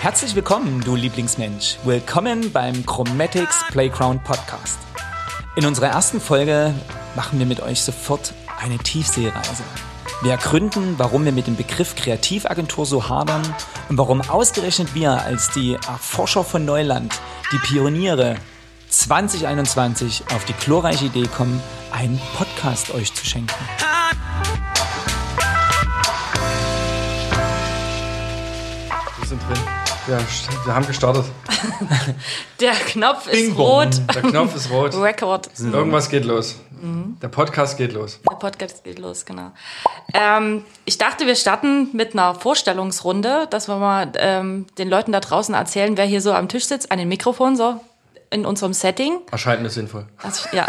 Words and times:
Herzlich 0.00 0.34
willkommen, 0.34 0.80
du 0.82 0.96
Lieblingsmensch. 0.96 1.76
Willkommen 1.84 2.52
beim 2.52 2.86
Chromatics 2.86 3.66
Playground 3.70 4.24
Podcast. 4.24 4.78
In 5.56 5.66
unserer 5.66 5.88
ersten 5.88 6.22
Folge 6.22 6.72
machen 7.16 7.38
wir 7.38 7.44
mit 7.44 7.60
euch 7.60 7.82
sofort 7.82 8.32
eine 8.58 8.78
Tiefseereise. 8.78 9.62
Wir 10.22 10.32
ergründen, 10.32 10.94
warum 10.96 11.26
wir 11.26 11.32
mit 11.32 11.48
dem 11.48 11.56
Begriff 11.56 11.96
Kreativagentur 11.96 12.86
so 12.86 13.10
hadern 13.10 13.42
und 13.90 13.98
warum 13.98 14.22
ausgerechnet 14.22 14.94
wir 14.94 15.20
als 15.20 15.50
die 15.50 15.74
Erforscher 15.74 16.44
von 16.44 16.64
Neuland, 16.64 17.20
die 17.52 17.58
Pioniere 17.58 18.36
2021 18.88 20.24
auf 20.34 20.46
die 20.46 20.54
glorreiche 20.54 21.04
Idee 21.04 21.26
kommen, 21.26 21.62
einen 21.92 22.18
Podcast 22.38 22.90
euch 22.94 23.12
zu 23.12 23.26
schenken. 23.26 23.52
Wir 29.18 29.28
sind 29.28 29.42
drin. 29.42 29.79
Ja, 30.10 30.18
wir 30.64 30.74
haben 30.74 30.86
gestartet. 30.88 31.24
Der 32.60 32.72
Knopf 32.72 33.28
ist 33.28 33.32
Bing 33.32 33.54
bong. 33.54 33.66
rot. 33.66 34.00
Der 34.12 34.22
Knopf 34.22 34.56
ist 34.56 34.68
rot. 34.68 34.92
Record. 34.96 35.48
Irgendwas 35.60 36.08
geht 36.08 36.24
los. 36.24 36.56
Der 37.22 37.28
Podcast 37.28 37.76
geht 37.78 37.92
los. 37.92 38.18
Der 38.28 38.34
Podcast 38.34 38.82
geht 38.82 38.98
los, 38.98 39.24
genau. 39.24 39.52
Ähm, 40.12 40.64
ich 40.84 40.98
dachte, 40.98 41.26
wir 41.26 41.36
starten 41.36 41.94
mit 41.94 42.14
einer 42.14 42.34
Vorstellungsrunde, 42.34 43.46
dass 43.50 43.68
wir 43.68 43.76
mal 43.76 44.10
ähm, 44.16 44.66
den 44.78 44.88
Leuten 44.90 45.12
da 45.12 45.20
draußen 45.20 45.54
erzählen, 45.54 45.96
wer 45.96 46.06
hier 46.06 46.20
so 46.20 46.32
am 46.32 46.48
Tisch 46.48 46.64
sitzt, 46.64 46.90
an 46.90 46.98
den 46.98 47.06
Mikrofon 47.06 47.54
so 47.54 47.80
in 48.30 48.44
unserem 48.44 48.72
Setting. 48.72 49.20
Erscheint 49.30 49.62
mir 49.62 49.70
sinnvoll. 49.70 50.08
Also, 50.24 50.48
ja. 50.50 50.66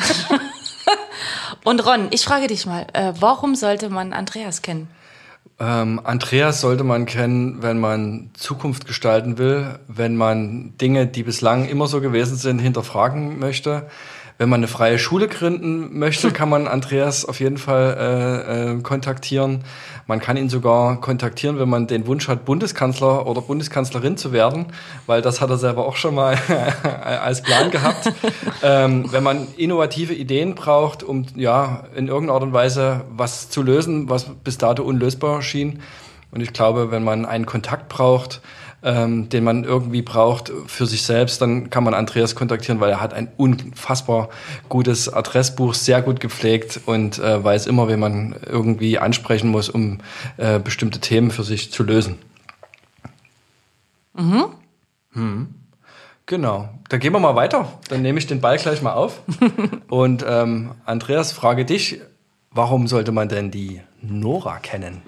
Und 1.63 1.83
Ron, 1.83 2.09
ich 2.11 2.23
frage 2.25 2.45
dich 2.45 2.67
mal, 2.67 2.85
äh, 2.93 3.13
warum 3.19 3.55
sollte 3.55 3.89
man 3.89 4.13
Andreas 4.13 4.61
kennen? 4.61 4.87
Ähm, 5.61 6.01
Andreas 6.03 6.59
sollte 6.59 6.83
man 6.83 7.05
kennen, 7.05 7.61
wenn 7.61 7.79
man 7.79 8.31
Zukunft 8.33 8.87
gestalten 8.87 9.37
will, 9.37 9.77
wenn 9.87 10.15
man 10.15 10.75
Dinge, 10.81 11.05
die 11.05 11.21
bislang 11.21 11.67
immer 11.69 11.85
so 11.85 12.01
gewesen 12.01 12.35
sind, 12.35 12.57
hinterfragen 12.57 13.37
möchte. 13.37 13.87
Wenn 14.41 14.49
man 14.49 14.61
eine 14.61 14.67
freie 14.67 14.97
Schule 14.97 15.27
gründen 15.27 15.99
möchte, 15.99 16.31
kann 16.33 16.49
man 16.49 16.67
Andreas 16.67 17.25
auf 17.25 17.39
jeden 17.39 17.59
Fall 17.59 17.95
äh, 18.49 18.71
äh, 18.71 18.81
kontaktieren. 18.81 19.63
Man 20.07 20.19
kann 20.19 20.35
ihn 20.35 20.49
sogar 20.49 20.99
kontaktieren, 20.99 21.59
wenn 21.59 21.69
man 21.69 21.85
den 21.85 22.07
Wunsch 22.07 22.27
hat, 22.27 22.43
Bundeskanzler 22.43 23.27
oder 23.27 23.41
Bundeskanzlerin 23.41 24.17
zu 24.17 24.31
werden, 24.31 24.65
weil 25.05 25.21
das 25.21 25.41
hat 25.41 25.51
er 25.51 25.59
selber 25.59 25.85
auch 25.85 25.95
schon 25.95 26.15
mal 26.15 26.39
als 27.03 27.43
Plan 27.43 27.69
gehabt. 27.69 28.11
ähm, 28.63 29.11
wenn 29.11 29.21
man 29.21 29.47
innovative 29.57 30.15
Ideen 30.15 30.55
braucht, 30.55 31.03
um 31.03 31.27
ja 31.35 31.83
in 31.95 32.07
irgendeiner 32.07 32.33
Art 32.33 32.41
und 32.41 32.53
Weise 32.53 33.01
was 33.15 33.51
zu 33.51 33.61
lösen, 33.61 34.09
was 34.09 34.25
bis 34.43 34.57
dato 34.57 34.81
unlösbar 34.81 35.43
schien. 35.43 35.81
Und 36.31 36.41
ich 36.41 36.51
glaube, 36.51 36.89
wenn 36.89 37.03
man 37.03 37.27
einen 37.27 37.45
Kontakt 37.45 37.89
braucht, 37.89 38.41
ähm, 38.83 39.29
den 39.29 39.43
man 39.43 39.63
irgendwie 39.63 40.01
braucht 40.01 40.51
für 40.67 40.85
sich 40.85 41.03
selbst, 41.03 41.41
dann 41.41 41.69
kann 41.69 41.83
man 41.83 41.93
Andreas 41.93 42.35
kontaktieren, 42.35 42.79
weil 42.79 42.89
er 42.89 43.01
hat 43.01 43.13
ein 43.13 43.29
unfassbar 43.37 44.29
gutes 44.69 45.11
Adressbuch, 45.11 45.73
sehr 45.73 46.01
gut 46.01 46.19
gepflegt 46.19 46.81
und 46.85 47.19
äh, 47.19 47.43
weiß 47.43 47.67
immer, 47.67 47.87
wen 47.87 47.99
man 47.99 48.35
irgendwie 48.45 48.97
ansprechen 48.97 49.49
muss, 49.49 49.69
um 49.69 49.99
äh, 50.37 50.59
bestimmte 50.59 50.99
Themen 50.99 51.31
für 51.31 51.43
sich 51.43 51.71
zu 51.71 51.83
lösen. 51.83 52.17
Mhm. 55.13 55.55
Genau. 56.25 56.69
Dann 56.89 56.99
gehen 56.99 57.13
wir 57.13 57.19
mal 57.19 57.35
weiter. 57.35 57.71
Dann 57.89 58.01
nehme 58.01 58.19
ich 58.19 58.27
den 58.27 58.41
Ball 58.41 58.57
gleich 58.57 58.81
mal 58.81 58.93
auf. 58.93 59.21
und 59.89 60.23
ähm, 60.27 60.71
Andreas, 60.85 61.31
frage 61.33 61.65
dich, 61.65 61.99
warum 62.51 62.87
sollte 62.87 63.11
man 63.11 63.27
denn 63.27 63.51
die 63.51 63.81
Nora 64.01 64.59
kennen? 64.59 65.01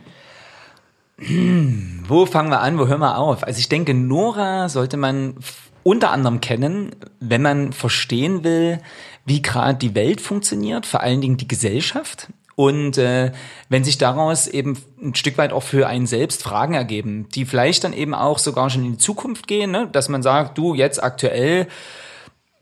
Wo 1.18 2.26
fangen 2.26 2.50
wir 2.50 2.62
an? 2.62 2.78
Wo 2.78 2.88
hören 2.88 3.02
wir 3.02 3.18
auf? 3.18 3.44
Also 3.44 3.60
ich 3.60 3.70
denke, 3.70 3.94
Nora 3.94 4.70
sollte 4.70 4.98
man 4.98 5.36
unter 5.84 6.12
anderem 6.12 6.42
kennen, 6.42 6.96
wenn 7.20 7.42
man 7.42 7.74
verstehen 7.74 8.44
will, 8.44 8.80
wie 9.26 9.42
gerade 9.42 9.78
die 9.78 9.96
Welt 9.96 10.22
funktioniert, 10.22 10.86
vor 10.86 11.02
allen 11.02 11.22
Dingen 11.22 11.38
die 11.38 11.48
Gesellschaft. 11.48 12.30
Und 12.56 12.98
äh, 12.98 13.32
wenn 13.70 13.84
sich 13.84 13.98
daraus 13.98 14.48
eben 14.48 14.78
ein 15.02 15.16
Stück 15.16 15.38
weit 15.38 15.54
auch 15.54 15.64
für 15.64 15.88
einen 15.88 16.06
selbst 16.06 16.44
Fragen 16.44 16.76
ergeben, 16.76 17.28
die 17.34 17.46
vielleicht 17.46 17.84
dann 17.84 17.94
eben 17.94 18.14
auch 18.14 18.38
sogar 18.38 18.70
schon 18.70 18.86
in 18.86 18.92
die 18.94 18.98
Zukunft 19.00 19.48
gehen, 19.48 19.72
ne? 19.72 19.90
dass 19.92 20.10
man 20.10 20.22
sagt, 20.22 20.58
du 20.58 20.76
jetzt 20.76 21.02
aktuell 21.02 21.68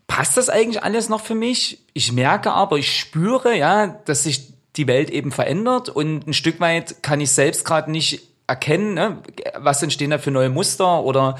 passt 0.06 0.36
das 0.36 0.48
eigentlich 0.48 0.82
alles 0.82 1.08
noch 1.08 1.20
für 1.20 1.34
mich? 1.34 1.80
Ich 1.92 2.12
merke 2.12 2.52
aber, 2.52 2.78
ich 2.78 2.98
spüre, 2.98 3.56
ja, 3.56 3.86
dass 3.86 4.24
sich 4.24 4.52
die 4.76 4.86
Welt 4.86 5.10
eben 5.10 5.30
verändert 5.30 5.90
und 5.90 6.26
ein 6.26 6.32
Stück 6.32 6.58
weit 6.60 7.02
kann 7.02 7.20
ich 7.20 7.30
selbst 7.30 7.64
gerade 7.66 7.90
nicht 7.90 8.31
erkennen, 8.52 8.94
ne, 8.94 9.18
was 9.56 9.82
entstehen 9.82 10.10
da 10.10 10.18
für 10.18 10.30
neue 10.30 10.50
Muster 10.50 11.02
oder 11.02 11.36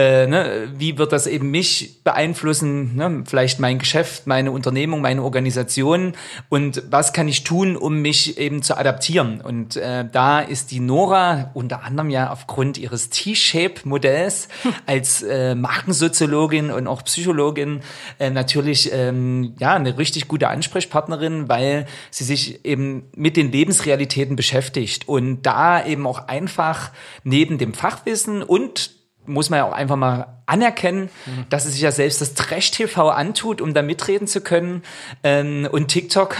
äh, 0.00 0.26
ne, 0.26 0.68
wie 0.76 0.96
wird 0.96 1.12
das 1.12 1.26
eben 1.26 1.50
mich 1.50 2.02
beeinflussen, 2.04 2.96
ne, 2.96 3.24
vielleicht 3.26 3.60
mein 3.60 3.78
Geschäft, 3.78 4.26
meine 4.26 4.50
Unternehmung, 4.50 5.02
meine 5.02 5.22
Organisation 5.22 6.14
und 6.48 6.82
was 6.90 7.12
kann 7.12 7.28
ich 7.28 7.44
tun, 7.44 7.76
um 7.76 8.00
mich 8.00 8.38
eben 8.38 8.62
zu 8.62 8.78
adaptieren. 8.78 9.42
Und 9.42 9.76
äh, 9.76 10.06
da 10.10 10.40
ist 10.40 10.70
die 10.70 10.80
Nora 10.80 11.50
unter 11.52 11.84
anderem 11.84 12.08
ja 12.08 12.30
aufgrund 12.30 12.78
ihres 12.78 13.10
T-Shape-Modells 13.10 14.48
als 14.86 15.22
äh, 15.22 15.54
Markensoziologin 15.54 16.70
und 16.70 16.86
auch 16.86 17.04
Psychologin 17.04 17.80
äh, 18.18 18.30
natürlich 18.30 18.90
ähm, 18.92 19.54
ja 19.58 19.74
eine 19.74 19.98
richtig 19.98 20.28
gute 20.28 20.48
Ansprechpartnerin, 20.48 21.50
weil 21.50 21.86
sie 22.10 22.24
sich 22.24 22.64
eben 22.64 23.02
mit 23.14 23.36
den 23.36 23.52
Lebensrealitäten 23.52 24.34
beschäftigt 24.34 25.08
und 25.08 25.42
da 25.42 25.84
eben 25.84 26.06
auch 26.06 26.28
einfach 26.28 26.90
neben 27.22 27.58
dem 27.58 27.74
Fachwissen 27.74 28.42
und 28.42 28.99
muss 29.30 29.50
man 29.50 29.58
ja 29.58 29.64
auch 29.64 29.72
einfach 29.72 29.96
mal 29.96 30.26
anerkennen, 30.46 31.08
dass 31.48 31.64
es 31.64 31.72
sich 31.72 31.80
ja 31.80 31.92
selbst 31.92 32.20
das 32.20 32.34
Trash-TV 32.34 33.08
antut, 33.08 33.60
um 33.60 33.72
da 33.72 33.82
mitreden 33.82 34.26
zu 34.26 34.40
können. 34.40 34.82
Ähm, 35.22 35.68
und 35.70 35.88
TikTok, 35.88 36.36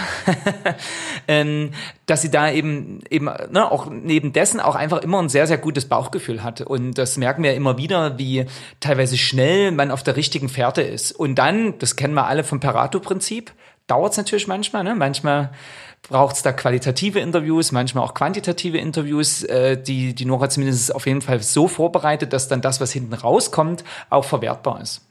ähm, 1.27 1.71
dass 2.05 2.21
sie 2.21 2.29
da 2.29 2.51
eben 2.51 2.99
eben 3.09 3.25
ne, 3.25 3.71
auch 3.71 3.89
neben 3.89 4.33
dessen 4.33 4.59
auch 4.59 4.75
einfach 4.75 5.01
immer 5.01 5.21
ein 5.21 5.29
sehr 5.29 5.47
sehr 5.47 5.57
gutes 5.57 5.85
Bauchgefühl 5.85 6.43
hat. 6.43 6.61
Und 6.61 6.97
das 6.97 7.17
merken 7.17 7.43
wir 7.43 7.55
immer 7.55 7.77
wieder, 7.77 8.17
wie 8.17 8.45
teilweise 8.79 9.17
schnell 9.17 9.71
man 9.71 9.91
auf 9.91 10.03
der 10.03 10.17
richtigen 10.17 10.49
Fährte 10.49 10.81
ist. 10.81 11.13
Und 11.13 11.35
dann, 11.35 11.77
das 11.79 11.95
kennen 11.95 12.13
wir 12.13 12.27
alle 12.27 12.43
vom 12.43 12.59
Pareto-Prinzip, 12.59 13.53
dauert 13.87 14.11
es 14.11 14.17
natürlich 14.17 14.47
manchmal, 14.47 14.83
ne? 14.83 14.95
manchmal 14.95 15.51
braucht 16.09 16.35
es 16.35 16.41
da 16.41 16.51
qualitative 16.51 17.19
Interviews, 17.19 17.71
manchmal 17.71 18.03
auch 18.03 18.13
quantitative 18.13 18.77
Interviews, 18.77 19.43
äh, 19.43 19.81
die 19.81 20.13
die 20.13 20.25
Nora 20.25 20.49
zumindest 20.49 20.93
auf 20.93 21.05
jeden 21.05 21.21
Fall 21.21 21.41
so 21.41 21.67
vorbereitet, 21.67 22.33
dass 22.33 22.47
dann 22.47 22.61
das, 22.61 22.81
was 22.81 22.91
hinten 22.91 23.13
rauskommt, 23.13 23.83
auch 24.09 24.25
verwertbar 24.25 24.81
ist. 24.81 25.07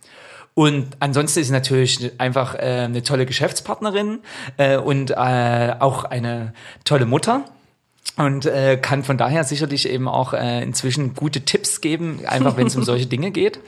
Und 0.54 0.88
ansonsten 0.98 1.40
ist 1.40 1.46
sie 1.46 1.52
natürlich 1.52 2.12
einfach 2.20 2.54
äh, 2.54 2.82
eine 2.84 3.02
tolle 3.02 3.24
Geschäftspartnerin 3.24 4.18
äh, 4.56 4.76
und 4.76 5.10
äh, 5.12 5.74
auch 5.78 6.04
eine 6.04 6.52
tolle 6.84 7.06
Mutter 7.06 7.44
und 8.16 8.46
äh, 8.46 8.76
kann 8.76 9.02
von 9.02 9.16
daher 9.16 9.44
sicherlich 9.44 9.88
eben 9.88 10.08
auch 10.08 10.32
äh, 10.32 10.62
inzwischen 10.62 11.14
gute 11.14 11.42
Tipps 11.42 11.80
geben, 11.80 12.20
einfach 12.26 12.56
wenn 12.56 12.66
es 12.66 12.76
um 12.76 12.82
solche 12.84 13.06
Dinge 13.06 13.30
geht. 13.30 13.60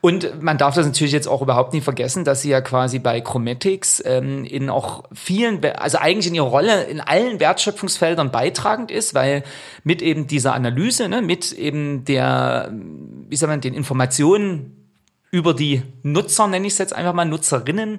Und 0.00 0.42
man 0.42 0.58
darf 0.58 0.74
das 0.74 0.84
natürlich 0.84 1.12
jetzt 1.12 1.28
auch 1.28 1.42
überhaupt 1.42 1.72
nicht 1.72 1.84
vergessen, 1.84 2.24
dass 2.24 2.42
sie 2.42 2.50
ja 2.50 2.60
quasi 2.60 2.98
bei 2.98 3.20
Chromatics 3.20 4.02
ähm, 4.04 4.44
in 4.44 4.68
auch 4.68 5.04
vielen, 5.12 5.64
also 5.64 5.98
eigentlich 5.98 6.26
in 6.26 6.34
ihrer 6.34 6.48
Rolle 6.48 6.84
in 6.84 7.00
allen 7.00 7.40
Wertschöpfungsfeldern 7.40 8.30
beitragend 8.30 8.90
ist, 8.90 9.14
weil 9.14 9.44
mit 9.82 10.02
eben 10.02 10.26
dieser 10.26 10.54
Analyse, 10.54 11.08
ne, 11.08 11.22
mit 11.22 11.52
eben 11.52 12.04
der, 12.04 12.72
wie 13.28 13.36
soll 13.36 13.48
man, 13.48 13.60
den 13.60 13.74
Informationen 13.74 14.83
über 15.34 15.52
die 15.52 15.82
Nutzer, 16.04 16.46
nenne 16.46 16.64
ich 16.68 16.74
es 16.74 16.78
jetzt 16.78 16.94
einfach 16.94 17.12
mal, 17.12 17.24
Nutzerinnen. 17.24 17.98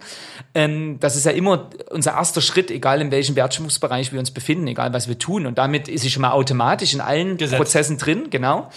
Ähm, 0.53 1.01
das 1.01 1.18
ist 1.18 1.25
ja 1.25 1.34
immer 1.34 1.69
unser 1.91 2.13
erster 2.13 2.40
Schritt, 2.40 2.72
egal 2.72 3.02
in 3.02 3.11
welchem 3.11 3.35
Wertschöpfungsbereich 3.35 4.14
wir 4.14 4.22
uns 4.22 4.32
befinden, 4.32 4.67
egal 4.67 4.93
was 4.93 5.09
wir 5.09 5.20
tun. 5.20 5.46
Und 5.46 5.58
damit 5.58 5.90
ist 5.90 6.03
sie 6.03 6.09
schon 6.09 6.22
mal 6.22 6.32
automatisch 6.32 6.93
in 6.93 7.02
allen 7.02 7.35
Gesetzt. 7.35 7.58
Prozessen 7.58 7.97
drin, 7.97 8.29
genau. 8.29 8.70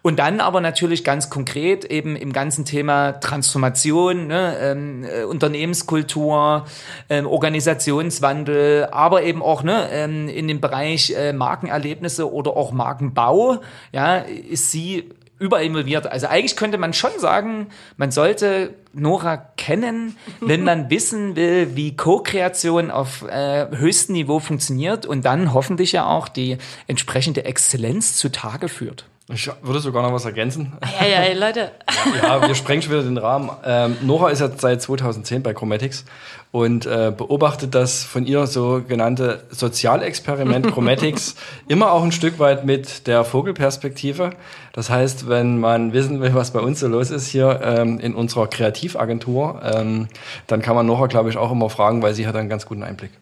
Und 0.00 0.20
dann 0.20 0.38
aber 0.38 0.60
natürlich 0.60 1.02
ganz 1.02 1.28
konkret 1.28 1.86
eben 1.86 2.14
im 2.14 2.32
ganzen 2.32 2.64
Thema 2.64 3.12
Transformation, 3.12 4.28
ne, 4.28 4.58
ähm, 4.60 5.02
äh, 5.02 5.24
Unternehmenskultur, 5.24 6.66
ähm, 7.08 7.26
Organisationswandel, 7.26 8.90
aber 8.92 9.24
eben 9.24 9.42
auch 9.42 9.64
ne, 9.64 9.88
ähm, 9.90 10.28
in 10.28 10.46
dem 10.46 10.60
Bereich 10.60 11.12
äh, 11.16 11.32
Markenerlebnisse 11.32 12.32
oder 12.32 12.56
auch 12.56 12.70
Markenbau, 12.70 13.60
ja, 13.92 14.18
ist 14.18 14.70
sie 14.70 15.08
überall 15.44 15.64
involviert. 15.64 16.06
Also 16.06 16.26
eigentlich 16.26 16.56
könnte 16.56 16.78
man 16.78 16.92
schon 16.92 17.10
sagen, 17.18 17.68
man 17.96 18.10
sollte 18.10 18.74
Nora 18.94 19.36
kennen, 19.36 20.16
wenn 20.40 20.64
man 20.64 20.88
wissen 20.88 21.36
will, 21.36 21.76
wie 21.76 21.94
Co-Kreation 21.96 22.90
auf 22.90 23.22
äh, 23.22 23.66
höchstem 23.76 24.14
Niveau 24.14 24.38
funktioniert 24.40 25.04
und 25.04 25.24
dann 25.24 25.52
hoffentlich 25.52 25.92
ja 25.92 26.06
auch 26.06 26.28
die 26.28 26.56
entsprechende 26.86 27.44
Exzellenz 27.44 28.16
zutage 28.16 28.68
führt. 28.68 29.04
Ich 29.32 29.50
würde 29.62 29.80
sogar 29.80 30.02
noch 30.02 30.12
was 30.12 30.26
ergänzen. 30.26 30.74
Ja, 31.00 31.06
ja, 31.06 31.32
Leute. 31.32 31.72
Ja, 32.22 32.46
wir 32.46 32.54
sprengen 32.54 32.82
schon 32.82 32.92
wieder 32.92 33.02
den 33.02 33.16
Rahmen. 33.16 33.50
Ähm, 33.64 33.96
Nora 34.02 34.28
ist 34.28 34.40
jetzt 34.40 34.60
seit 34.60 34.82
2010 34.82 35.42
bei 35.42 35.54
Chromatics 35.54 36.04
und 36.52 36.84
äh, 36.84 37.12
beobachtet 37.16 37.74
das 37.74 38.04
von 38.04 38.26
ihr 38.26 38.46
sogenannte 38.46 39.44
Sozialexperiment 39.48 40.70
Chromatics 40.70 41.36
immer 41.68 41.92
auch 41.92 42.02
ein 42.02 42.12
Stück 42.12 42.38
weit 42.38 42.66
mit 42.66 43.06
der 43.06 43.24
Vogelperspektive. 43.24 44.30
Das 44.74 44.90
heißt, 44.90 45.26
wenn 45.28 45.58
man 45.58 45.94
wissen 45.94 46.20
will, 46.20 46.34
was 46.34 46.50
bei 46.50 46.60
uns 46.60 46.80
so 46.80 46.88
los 46.88 47.10
ist 47.10 47.26
hier 47.26 47.60
ähm, 47.64 47.98
in 47.98 48.14
unserer 48.14 48.48
Kreativagentur, 48.48 49.62
ähm, 49.64 50.08
dann 50.46 50.60
kann 50.60 50.76
man 50.76 50.84
Nora, 50.84 51.06
glaube 51.06 51.30
ich, 51.30 51.38
auch 51.38 51.50
immer 51.50 51.70
fragen, 51.70 52.02
weil 52.02 52.12
sie 52.12 52.26
hat 52.26 52.36
einen 52.36 52.50
ganz 52.50 52.66
guten 52.66 52.82
Einblick. 52.82 53.12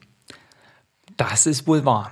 Das 1.16 1.46
ist 1.46 1.68
wohl 1.68 1.84
wahr. 1.84 2.10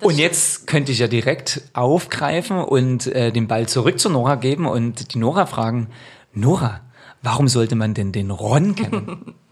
Und 0.00 0.18
jetzt 0.18 0.66
könnte 0.66 0.92
ich 0.92 0.98
ja 0.98 1.08
direkt 1.08 1.62
aufgreifen 1.72 2.58
und 2.58 3.06
äh, 3.06 3.32
den 3.32 3.48
Ball 3.48 3.68
zurück 3.68 3.98
zu 3.98 4.08
Nora 4.08 4.36
geben 4.36 4.66
und 4.66 5.14
die 5.14 5.18
Nora 5.18 5.46
fragen, 5.46 5.88
Nora, 6.32 6.80
warum 7.22 7.48
sollte 7.48 7.74
man 7.74 7.94
denn 7.94 8.12
den 8.12 8.30
Ron 8.30 8.74
kennen? 8.74 9.34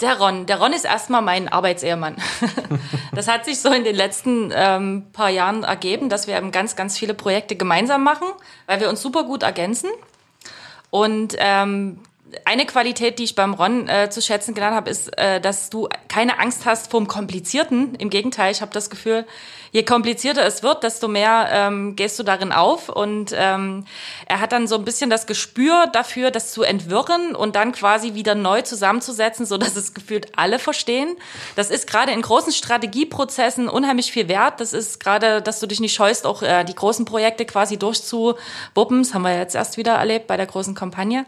Der 0.00 0.18
Ron, 0.18 0.46
der 0.46 0.58
Ron 0.58 0.72
ist 0.72 0.84
erstmal 0.84 1.22
mein 1.22 1.48
Arbeitsehemann. 1.48 2.16
Das 3.14 3.28
hat 3.28 3.44
sich 3.44 3.60
so 3.60 3.70
in 3.70 3.84
den 3.84 3.94
letzten 3.94 4.50
ähm, 4.52 5.04
paar 5.12 5.28
Jahren 5.28 5.64
ergeben, 5.64 6.08
dass 6.08 6.26
wir 6.26 6.36
eben 6.36 6.50
ganz, 6.50 6.74
ganz 6.74 6.98
viele 6.98 7.12
Projekte 7.14 7.56
gemeinsam 7.56 8.02
machen, 8.02 8.26
weil 8.66 8.80
wir 8.80 8.88
uns 8.88 9.02
super 9.02 9.24
gut 9.24 9.42
ergänzen. 9.42 9.90
Und 10.90 11.36
ähm, 11.38 12.00
eine 12.44 12.66
Qualität, 12.66 13.18
die 13.18 13.24
ich 13.24 13.34
beim 13.34 13.54
Ron 13.54 13.88
äh, 13.88 14.10
zu 14.10 14.22
schätzen 14.22 14.54
gelernt 14.54 14.76
habe, 14.76 14.90
ist, 14.90 15.16
äh, 15.18 15.40
dass 15.40 15.70
du 15.70 15.88
keine 16.08 16.38
Angst 16.38 16.64
hast 16.64 16.90
vom 16.90 17.06
Komplizierten. 17.06 17.94
Im 17.96 18.10
Gegenteil, 18.10 18.52
ich 18.52 18.60
habe 18.60 18.72
das 18.72 18.90
Gefühl, 18.90 19.26
je 19.72 19.82
komplizierter 19.82 20.44
es 20.44 20.62
wird, 20.62 20.84
desto 20.84 21.08
mehr 21.08 21.48
ähm, 21.50 21.96
gehst 21.96 22.18
du 22.18 22.22
darin 22.22 22.52
auf. 22.52 22.88
Und 22.90 23.34
ähm, 23.34 23.86
er 24.26 24.40
hat 24.40 24.52
dann 24.52 24.66
so 24.66 24.76
ein 24.76 24.84
bisschen 24.84 25.10
das 25.10 25.26
Gespür 25.26 25.86
dafür, 25.92 26.30
das 26.30 26.52
zu 26.52 26.62
entwirren 26.62 27.34
und 27.34 27.56
dann 27.56 27.72
quasi 27.72 28.14
wieder 28.14 28.34
neu 28.34 28.62
zusammenzusetzen, 28.62 29.46
so 29.46 29.56
dass 29.56 29.74
es 29.74 29.94
gefühlt 29.94 30.38
alle 30.38 30.58
verstehen. 30.58 31.16
Das 31.56 31.70
ist 31.70 31.86
gerade 31.86 32.12
in 32.12 32.20
großen 32.20 32.52
Strategieprozessen 32.52 33.68
unheimlich 33.68 34.12
viel 34.12 34.28
wert. 34.28 34.60
Das 34.60 34.74
ist 34.74 35.00
gerade, 35.00 35.40
dass 35.40 35.58
du 35.58 35.66
dich 35.66 35.80
nicht 35.80 35.94
scheust, 35.94 36.26
auch 36.26 36.42
äh, 36.42 36.64
die 36.64 36.74
großen 36.74 37.06
Projekte 37.06 37.46
quasi 37.46 37.78
durchzuwuppen. 37.78 39.02
Das 39.02 39.14
haben 39.14 39.22
wir 39.22 39.36
jetzt 39.36 39.54
erst 39.54 39.78
wieder 39.78 39.94
erlebt 39.94 40.26
bei 40.26 40.36
der 40.36 40.46
großen 40.46 40.74
Kampagne. 40.74 41.24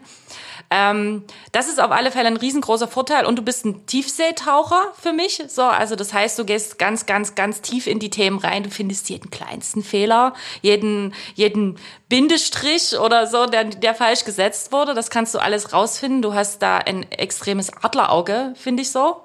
Ähm, 0.71 1.23
das 1.51 1.67
ist 1.67 1.79
auf 1.79 1.91
alle 1.91 2.11
Fälle 2.11 2.27
ein 2.27 2.37
riesengroßer 2.37 2.87
Vorteil 2.87 3.25
und 3.25 3.37
du 3.37 3.41
bist 3.41 3.65
ein 3.65 3.85
Tiefseetaucher 3.85 4.93
für 4.99 5.13
mich. 5.13 5.43
So, 5.47 5.63
also 5.63 5.95
das 5.95 6.13
heißt, 6.13 6.39
du 6.39 6.45
gehst 6.45 6.79
ganz, 6.79 7.05
ganz, 7.05 7.35
ganz 7.35 7.61
tief 7.61 7.87
in 7.87 7.99
die 7.99 8.09
Themen 8.09 8.34
rein. 8.37 8.63
Du 8.63 8.69
findest 8.69 9.09
jeden 9.09 9.29
kleinsten 9.29 9.83
Fehler, 9.83 10.33
jeden, 10.61 11.13
jeden 11.35 11.77
Bindestrich 12.09 12.97
oder 12.99 13.27
so, 13.27 13.45
der, 13.45 13.65
der 13.65 13.95
falsch 13.95 14.25
gesetzt 14.25 14.71
wurde. 14.71 14.93
Das 14.93 15.09
kannst 15.09 15.33
du 15.33 15.39
alles 15.39 15.73
rausfinden. 15.73 16.21
Du 16.21 16.33
hast 16.33 16.61
da 16.61 16.77
ein 16.77 17.09
extremes 17.11 17.71
Adlerauge, 17.83 18.53
finde 18.55 18.83
ich 18.83 18.91
so. 18.91 19.21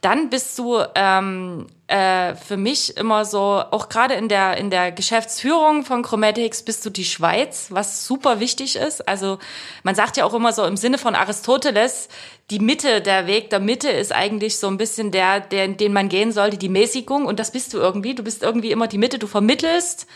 Dann 0.00 0.30
bist 0.30 0.58
du 0.58 0.82
ähm, 0.94 1.66
äh, 1.92 2.36
für 2.36 2.56
mich 2.56 2.96
immer 2.96 3.26
so, 3.26 3.62
auch 3.70 3.90
gerade 3.90 4.14
in 4.14 4.28
der, 4.28 4.56
in 4.56 4.70
der 4.70 4.92
Geschäftsführung 4.92 5.84
von 5.84 6.02
Chromatics 6.02 6.62
bist 6.62 6.86
du 6.86 6.90
die 6.90 7.04
Schweiz, 7.04 7.66
was 7.68 8.06
super 8.06 8.40
wichtig 8.40 8.76
ist. 8.76 9.06
Also 9.06 9.38
man 9.82 9.94
sagt 9.94 10.16
ja 10.16 10.24
auch 10.24 10.32
immer 10.32 10.54
so 10.54 10.64
im 10.64 10.78
Sinne 10.78 10.96
von 10.96 11.14
Aristoteles, 11.14 12.08
die 12.50 12.60
Mitte, 12.60 13.02
der 13.02 13.26
Weg 13.26 13.50
der 13.50 13.60
Mitte 13.60 13.90
ist 13.90 14.10
eigentlich 14.10 14.58
so 14.58 14.68
ein 14.68 14.78
bisschen 14.78 15.10
der, 15.10 15.40
der 15.40 15.68
den 15.68 15.92
man 15.92 16.08
gehen 16.08 16.32
sollte, 16.32 16.56
die 16.56 16.70
Mäßigung. 16.70 17.26
Und 17.26 17.38
das 17.38 17.52
bist 17.52 17.74
du 17.74 17.78
irgendwie. 17.78 18.14
Du 18.14 18.22
bist 18.22 18.42
irgendwie 18.42 18.70
immer 18.70 18.88
die 18.88 18.98
Mitte, 18.98 19.18
du 19.18 19.26
vermittelst 19.26 20.06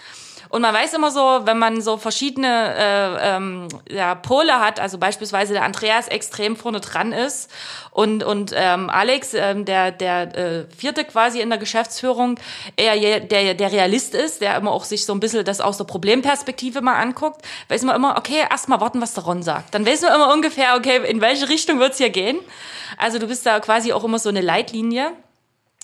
und 0.48 0.62
man 0.62 0.74
weiß 0.74 0.94
immer 0.94 1.10
so, 1.10 1.40
wenn 1.44 1.58
man 1.58 1.80
so 1.80 1.96
verschiedene 1.96 2.74
äh, 2.76 3.36
ähm, 3.36 3.68
ja, 3.90 4.14
Pole 4.14 4.60
hat, 4.60 4.80
also 4.80 4.98
beispielsweise 4.98 5.52
der 5.52 5.64
Andreas 5.64 6.08
extrem 6.08 6.56
vorne 6.56 6.80
dran 6.80 7.12
ist 7.12 7.50
und, 7.90 8.22
und 8.22 8.52
ähm, 8.54 8.90
Alex, 8.90 9.34
ähm, 9.34 9.64
der, 9.64 9.90
der 9.90 10.36
äh, 10.36 10.66
vierte 10.76 11.04
quasi 11.04 11.40
in 11.40 11.48
der 11.48 11.58
Geschäftsführung, 11.58 12.38
eher 12.76 13.20
der, 13.20 13.54
der 13.54 13.72
Realist 13.72 14.14
ist, 14.14 14.40
der 14.40 14.56
immer 14.56 14.72
auch 14.72 14.84
sich 14.84 15.06
so 15.06 15.12
ein 15.12 15.20
bisschen 15.20 15.44
das 15.44 15.60
aus 15.60 15.78
der 15.78 15.84
Problemperspektive 15.84 16.80
mal 16.80 16.96
anguckt, 16.96 17.42
weiß 17.68 17.82
man 17.82 17.96
immer, 17.96 18.16
okay, 18.16 18.44
erst 18.50 18.68
mal 18.68 18.80
warten, 18.80 19.00
was 19.00 19.14
der 19.14 19.24
Ron 19.24 19.42
sagt. 19.42 19.74
Dann 19.74 19.86
weiß 19.86 20.02
man 20.02 20.14
immer 20.14 20.32
ungefähr, 20.32 20.76
okay, 20.76 21.00
in 21.08 21.20
welche 21.20 21.48
Richtung 21.48 21.78
wird's 21.78 21.98
hier 21.98 22.10
gehen. 22.10 22.38
Also 22.98 23.18
du 23.18 23.26
bist 23.26 23.44
da 23.46 23.60
quasi 23.60 23.92
auch 23.92 24.04
immer 24.04 24.18
so 24.18 24.28
eine 24.28 24.40
Leitlinie. 24.40 25.12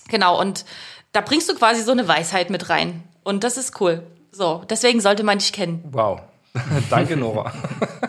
Genau, 0.09 0.39
und 0.39 0.65
da 1.11 1.21
bringst 1.21 1.49
du 1.49 1.55
quasi 1.55 1.81
so 1.81 1.91
eine 1.91 2.07
Weisheit 2.07 2.49
mit 2.49 2.69
rein. 2.69 3.03
Und 3.23 3.43
das 3.43 3.57
ist 3.57 3.79
cool. 3.79 4.03
So, 4.33 4.63
deswegen 4.67 4.99
sollte 4.99 5.23
man 5.23 5.37
dich 5.37 5.53
kennen. 5.53 5.83
Wow. 5.91 6.21
Danke, 6.89 7.15
Nora. 7.15 7.51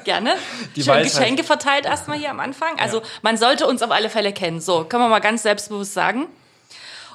Gerne. 0.05 0.35
Die 0.75 0.83
Schön 0.83 0.95
Weisheit. 0.95 1.21
Geschenke 1.21 1.45
verteilt 1.45 1.87
erstmal 1.87 2.19
hier 2.19 2.31
am 2.31 2.41
Anfang. 2.41 2.79
Also 2.79 2.99
ja. 2.99 3.05
man 3.23 3.37
sollte 3.37 3.67
uns 3.67 3.83
auf 3.83 3.91
alle 3.91 4.11
Fälle 4.11 4.33
kennen. 4.33 4.61
So, 4.61 4.85
können 4.85 5.03
wir 5.03 5.09
mal 5.09 5.21
ganz 5.21 5.43
selbstbewusst 5.43 5.95
sagen. 5.95 6.27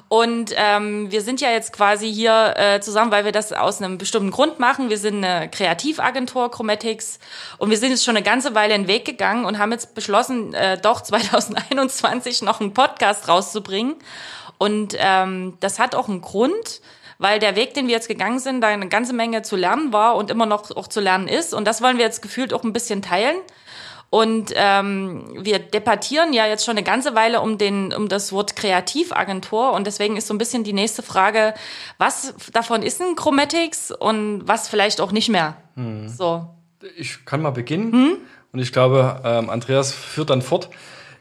Und 0.08 0.52
ähm, 0.56 1.10
wir 1.12 1.22
sind 1.22 1.40
ja 1.40 1.50
jetzt 1.50 1.72
quasi 1.72 2.12
hier 2.12 2.54
äh, 2.56 2.80
zusammen, 2.80 3.12
weil 3.12 3.24
wir 3.24 3.30
das 3.30 3.52
aus 3.52 3.80
einem 3.80 3.96
bestimmten 3.96 4.32
Grund 4.32 4.58
machen. 4.58 4.90
Wir 4.90 4.98
sind 4.98 5.24
eine 5.24 5.48
Kreativagentur 5.48 6.50
Chromatics 6.50 7.20
und 7.58 7.70
wir 7.70 7.78
sind 7.78 7.90
jetzt 7.90 8.04
schon 8.04 8.16
eine 8.16 8.24
ganze 8.24 8.56
Weile 8.56 8.74
den 8.74 8.88
Weg 8.88 9.04
gegangen 9.04 9.44
und 9.44 9.58
haben 9.58 9.70
jetzt 9.70 9.94
beschlossen, 9.94 10.52
äh, 10.54 10.80
doch 10.80 11.00
2021 11.02 12.42
noch 12.42 12.60
einen 12.60 12.74
Podcast 12.74 13.28
rauszubringen. 13.28 13.94
Und 14.58 14.96
ähm, 14.98 15.56
das 15.60 15.78
hat 15.78 15.94
auch 15.94 16.08
einen 16.08 16.22
Grund 16.22 16.80
weil 17.20 17.38
der 17.38 17.54
Weg, 17.54 17.74
den 17.74 17.86
wir 17.86 17.92
jetzt 17.92 18.08
gegangen 18.08 18.38
sind, 18.38 18.62
da 18.62 18.68
eine 18.68 18.88
ganze 18.88 19.12
Menge 19.12 19.42
zu 19.42 19.54
lernen 19.54 19.92
war 19.92 20.16
und 20.16 20.30
immer 20.30 20.46
noch 20.46 20.74
auch 20.74 20.88
zu 20.88 21.00
lernen 21.00 21.28
ist. 21.28 21.52
Und 21.52 21.66
das 21.66 21.82
wollen 21.82 21.98
wir 21.98 22.04
jetzt 22.04 22.22
gefühlt 22.22 22.54
auch 22.54 22.64
ein 22.64 22.72
bisschen 22.72 23.02
teilen. 23.02 23.36
Und 24.08 24.52
ähm, 24.56 25.26
wir 25.38 25.58
debattieren 25.58 26.32
ja 26.32 26.46
jetzt 26.46 26.64
schon 26.64 26.78
eine 26.78 26.82
ganze 26.82 27.14
Weile 27.14 27.42
um, 27.42 27.58
den, 27.58 27.92
um 27.92 28.08
das 28.08 28.32
Wort 28.32 28.56
Kreativagentur. 28.56 29.72
Und 29.72 29.86
deswegen 29.86 30.16
ist 30.16 30.28
so 30.28 30.34
ein 30.34 30.38
bisschen 30.38 30.64
die 30.64 30.72
nächste 30.72 31.02
Frage, 31.02 31.52
was 31.98 32.34
davon 32.54 32.82
ist 32.82 33.02
ein 33.02 33.16
Chromatics 33.16 33.92
und 33.92 34.48
was 34.48 34.68
vielleicht 34.68 35.02
auch 35.02 35.12
nicht 35.12 35.28
mehr? 35.28 35.58
Hm. 35.76 36.08
So. 36.08 36.48
Ich 36.96 37.26
kann 37.26 37.42
mal 37.42 37.50
beginnen. 37.50 37.92
Hm? 37.92 38.16
Und 38.52 38.58
ich 38.60 38.72
glaube, 38.72 39.20
ähm, 39.24 39.50
Andreas 39.50 39.92
führt 39.92 40.30
dann 40.30 40.40
fort. 40.40 40.70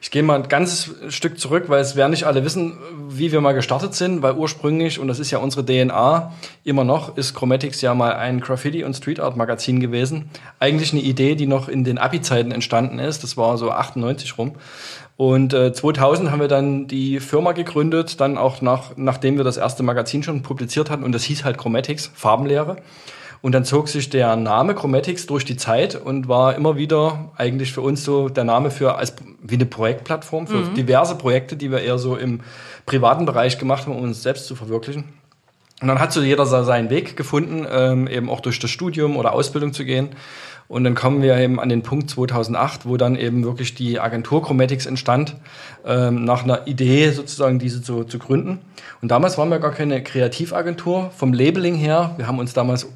Ich 0.01 0.11
gehe 0.11 0.23
mal 0.23 0.35
ein 0.35 0.47
ganzes 0.47 0.95
Stück 1.09 1.39
zurück, 1.39 1.65
weil 1.67 1.81
es 1.81 1.97
werden 1.97 2.11
nicht 2.11 2.23
alle 2.23 2.45
wissen, 2.45 2.77
wie 3.09 3.33
wir 3.33 3.41
mal 3.41 3.51
gestartet 3.51 3.95
sind, 3.95 4.21
weil 4.21 4.35
ursprünglich, 4.35 4.97
und 4.97 5.09
das 5.09 5.19
ist 5.19 5.29
ja 5.29 5.39
unsere 5.39 5.65
DNA, 5.65 6.31
immer 6.63 6.85
noch, 6.85 7.17
ist 7.17 7.33
Chromatics 7.33 7.81
ja 7.81 7.93
mal 7.93 8.13
ein 8.13 8.39
Graffiti- 8.39 8.85
und 8.85 8.95
Street 8.95 9.19
Art 9.19 9.35
Magazin 9.35 9.81
gewesen. 9.81 10.29
Eigentlich 10.57 10.93
eine 10.93 11.01
Idee, 11.01 11.35
die 11.35 11.47
noch 11.47 11.67
in 11.67 11.83
den 11.83 11.97
Abi-Zeiten 11.97 12.51
entstanden 12.51 12.97
ist. 12.97 13.23
Das 13.23 13.35
war 13.35 13.57
so 13.57 13.71
98 13.71 14.37
rum. 14.37 14.53
Und 15.17 15.53
äh, 15.53 15.73
2000 15.73 16.31
haben 16.31 16.39
wir 16.39 16.47
dann 16.47 16.87
die 16.87 17.19
Firma 17.19 17.51
gegründet, 17.51 18.21
dann 18.21 18.37
auch 18.37 18.61
nach, 18.61 18.91
nachdem 18.95 19.35
wir 19.35 19.43
das 19.43 19.57
erste 19.57 19.83
Magazin 19.83 20.23
schon 20.23 20.43
publiziert 20.43 20.89
hatten. 20.89 21.03
Und 21.03 21.11
das 21.11 21.23
hieß 21.23 21.43
halt 21.43 21.57
Chromatics, 21.57 22.09
Farbenlehre. 22.15 22.77
Und 23.41 23.53
dann 23.53 23.63
zog 23.63 23.87
sich 23.87 24.09
der 24.09 24.35
Name 24.35 24.75
Chromatics 24.75 25.25
durch 25.25 25.45
die 25.45 25.55
Zeit 25.55 25.95
und 25.95 26.27
war 26.27 26.55
immer 26.55 26.75
wieder 26.75 27.31
eigentlich 27.37 27.71
für 27.71 27.81
uns 27.81 28.03
so 28.03 28.27
der 28.27 28.43
Name 28.43 28.69
für 28.69 28.95
als 28.95 29.13
wie 29.41 29.55
eine 29.55 29.65
Projektplattform 29.65 30.47
für 30.47 30.57
mhm. 30.57 30.73
diverse 30.73 31.15
Projekte, 31.15 31.55
die 31.55 31.71
wir 31.71 31.79
eher 31.79 31.97
so 31.97 32.17
im 32.17 32.41
privaten 32.85 33.25
Bereich 33.25 33.57
gemacht 33.57 33.85
haben, 33.85 33.95
um 33.95 34.03
uns 34.03 34.23
selbst 34.23 34.45
zu 34.45 34.55
verwirklichen. 34.55 35.05
Und 35.81 35.87
dann 35.87 35.99
hat 35.99 36.11
so 36.11 36.21
jeder 36.21 36.45
seinen 36.45 36.89
Weg 36.89 37.15
gefunden, 37.15 37.65
ähm, 37.71 38.07
eben 38.07 38.29
auch 38.29 38.41
durch 38.41 38.59
das 38.59 38.69
Studium 38.69 39.15
oder 39.15 39.33
Ausbildung 39.33 39.71
zu 39.71 39.85
gehen. 39.85 40.09
Und 40.67 40.83
dann 40.83 40.93
kommen 40.93 41.21
wir 41.21 41.35
eben 41.37 41.59
an 41.59 41.69
den 41.69 41.81
Punkt 41.81 42.09
2008, 42.11 42.85
wo 42.85 42.97
dann 42.97 43.15
eben 43.15 43.43
wirklich 43.43 43.73
die 43.73 43.99
Agentur 43.99 44.43
Chromatics 44.43 44.85
entstand, 44.85 45.35
ähm, 45.85 46.25
nach 46.25 46.43
einer 46.43 46.67
Idee 46.67 47.09
sozusagen 47.11 47.57
diese 47.57 47.81
zu, 47.81 48.03
zu 48.03 48.19
gründen. 48.19 48.59
Und 49.01 49.09
damals 49.09 49.37
waren 49.37 49.49
wir 49.49 49.59
gar 49.59 49.71
keine 49.71 50.03
Kreativagentur 50.03 51.09
vom 51.15 51.33
Labeling 51.33 51.75
her. 51.75 52.13
Wir 52.17 52.27
haben 52.27 52.37
uns 52.37 52.53
damals 52.53 52.87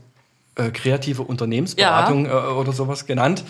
äh, 0.55 0.69
kreative 0.69 1.23
Unternehmensberatung 1.23 2.25
ja. 2.25 2.49
äh, 2.49 2.51
oder 2.53 2.73
sowas 2.73 3.05
genannt. 3.05 3.43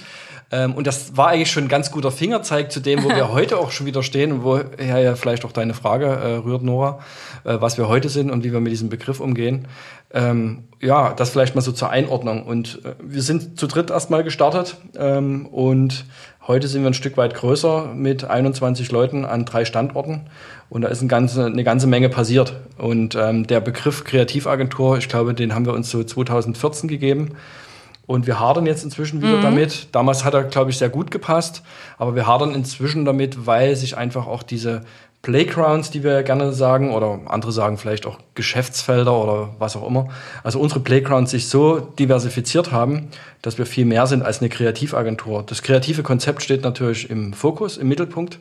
Ähm, 0.54 0.76
und 0.76 0.86
das 0.86 1.18
war 1.18 1.30
eigentlich 1.30 1.52
schon 1.52 1.64
ein 1.64 1.70
ganz 1.70 1.90
guter 1.90 2.12
Fingerzeig 2.12 2.72
zu 2.72 2.80
dem, 2.80 3.04
wo 3.04 3.10
wir 3.10 3.30
heute 3.34 3.58
auch 3.58 3.72
schon 3.72 3.88
wieder 3.88 4.04
stehen 4.04 4.32
und 4.32 4.44
woher 4.44 5.00
ja 5.00 5.16
vielleicht 5.16 5.46
auch 5.46 5.52
deine 5.52 5.74
Frage 5.74 6.06
äh, 6.06 6.36
rührt, 6.36 6.62
Nora, 6.62 7.00
äh, 7.44 7.58
was 7.60 7.78
wir 7.78 7.88
heute 7.88 8.08
sind 8.10 8.30
und 8.30 8.44
wie 8.44 8.54
wir 8.54 8.60
mit 8.60 8.72
diesem 8.72 8.90
Begriff 8.90 9.20
umgehen. 9.20 9.68
Ähm, 10.14 10.66
ja, 10.80 11.14
das 11.14 11.32
vielleicht 11.32 11.56
mal 11.56 11.62
so 11.62 11.72
zur 11.72 11.90
Einordnung. 11.90 12.44
Und 12.46 12.82
äh, 12.86 12.94
wir 13.02 13.24
sind 13.24 13.60
zu 13.60 13.66
dritt 13.66 13.90
erstmal 13.90 14.24
gestartet 14.24 14.78
ähm, 14.96 15.48
und 15.48 16.06
heute 16.46 16.68
sind 16.68 16.84
wir 16.84 16.92
ein 16.92 16.94
Stück 16.94 17.18
weit 17.18 17.34
größer 17.34 17.94
mit 17.96 18.24
21 18.24 18.92
Leuten 18.92 19.26
an 19.26 19.46
drei 19.46 19.66
Standorten 19.66 20.28
und 20.74 20.82
da 20.82 20.88
ist 20.88 21.02
eine 21.02 21.08
ganze, 21.08 21.46
eine 21.46 21.64
ganze 21.64 21.86
Menge 21.86 22.10
passiert. 22.10 22.56
Und 22.80 23.14
ähm, 23.14 23.46
der 23.46 23.62
Begriff 23.62 24.06
Kreativagentur, 24.06 24.98
ich 24.98 25.08
glaube, 25.08 25.36
den 25.36 25.54
haben 25.54 25.68
wir 25.68 25.74
uns 25.74 25.92
so 25.92 26.04
2014 26.04 26.90
gegeben. 26.90 27.36
Und 28.08 28.26
wir 28.26 28.40
hadern 28.40 28.66
jetzt 28.66 28.84
inzwischen 28.84 29.22
wieder 29.22 29.38
mhm. 29.38 29.44
damit. 29.44 29.90
Damals 29.92 30.26
hat 30.26 30.34
er, 30.34 30.46
glaube 30.46 30.72
ich, 30.72 30.80
sehr 30.80 30.90
gut 30.90 31.12
gepasst. 31.12 31.62
Aber 32.00 32.16
wir 32.16 32.26
hadern 32.26 32.56
inzwischen 32.56 33.06
damit, 33.06 33.46
weil 33.46 33.76
sich 33.76 33.98
einfach 33.98 34.26
auch 34.26 34.42
diese 34.42 34.82
Playgrounds, 35.22 35.92
die 35.92 36.04
wir 36.04 36.24
gerne 36.24 36.54
sagen, 36.54 36.92
oder 36.92 37.20
andere 37.28 37.52
sagen 37.52 37.78
vielleicht 37.78 38.08
auch 38.08 38.18
Geschäftsfelder 38.34 39.16
oder 39.16 39.50
was 39.60 39.76
auch 39.76 39.88
immer. 39.88 40.10
Also 40.44 40.60
unsere 40.60 40.80
Playgrounds 40.80 41.30
sich 41.30 41.50
so 41.50 41.82
diversifiziert 41.82 42.72
haben, 42.72 43.10
dass 43.44 43.60
wir 43.60 43.68
viel 43.68 43.86
mehr 43.86 44.08
sind 44.08 44.24
als 44.24 44.40
eine 44.40 44.50
Kreativagentur. 44.50 45.44
Das 45.46 45.62
kreative 45.62 46.02
Konzept 46.02 46.42
steht 46.42 46.64
natürlich 46.64 47.12
im 47.12 47.34
Fokus, 47.34 47.78
im 47.78 47.90
Mittelpunkt. 47.90 48.40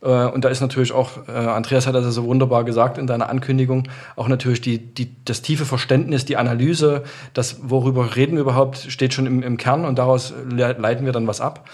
Äh, 0.00 0.26
und 0.26 0.44
da 0.44 0.48
ist 0.48 0.60
natürlich 0.60 0.92
auch, 0.92 1.28
äh, 1.28 1.32
Andreas 1.32 1.86
hat 1.86 1.94
das 1.94 2.14
so 2.14 2.24
wunderbar 2.24 2.64
gesagt 2.64 2.98
in 2.98 3.06
deiner 3.06 3.28
Ankündigung, 3.28 3.88
auch 4.16 4.28
natürlich 4.28 4.60
die, 4.60 4.78
die, 4.78 5.10
das 5.24 5.42
tiefe 5.42 5.64
Verständnis, 5.64 6.24
die 6.24 6.36
Analyse, 6.36 7.04
das, 7.34 7.58
worüber 7.62 8.16
reden 8.16 8.34
wir 8.34 8.42
überhaupt, 8.42 8.78
steht 8.78 9.14
schon 9.14 9.26
im, 9.26 9.42
im 9.42 9.56
Kern 9.56 9.84
und 9.84 9.98
daraus 9.98 10.32
leiten 10.48 11.04
wir 11.04 11.12
dann 11.12 11.26
was 11.26 11.40
ab. 11.40 11.68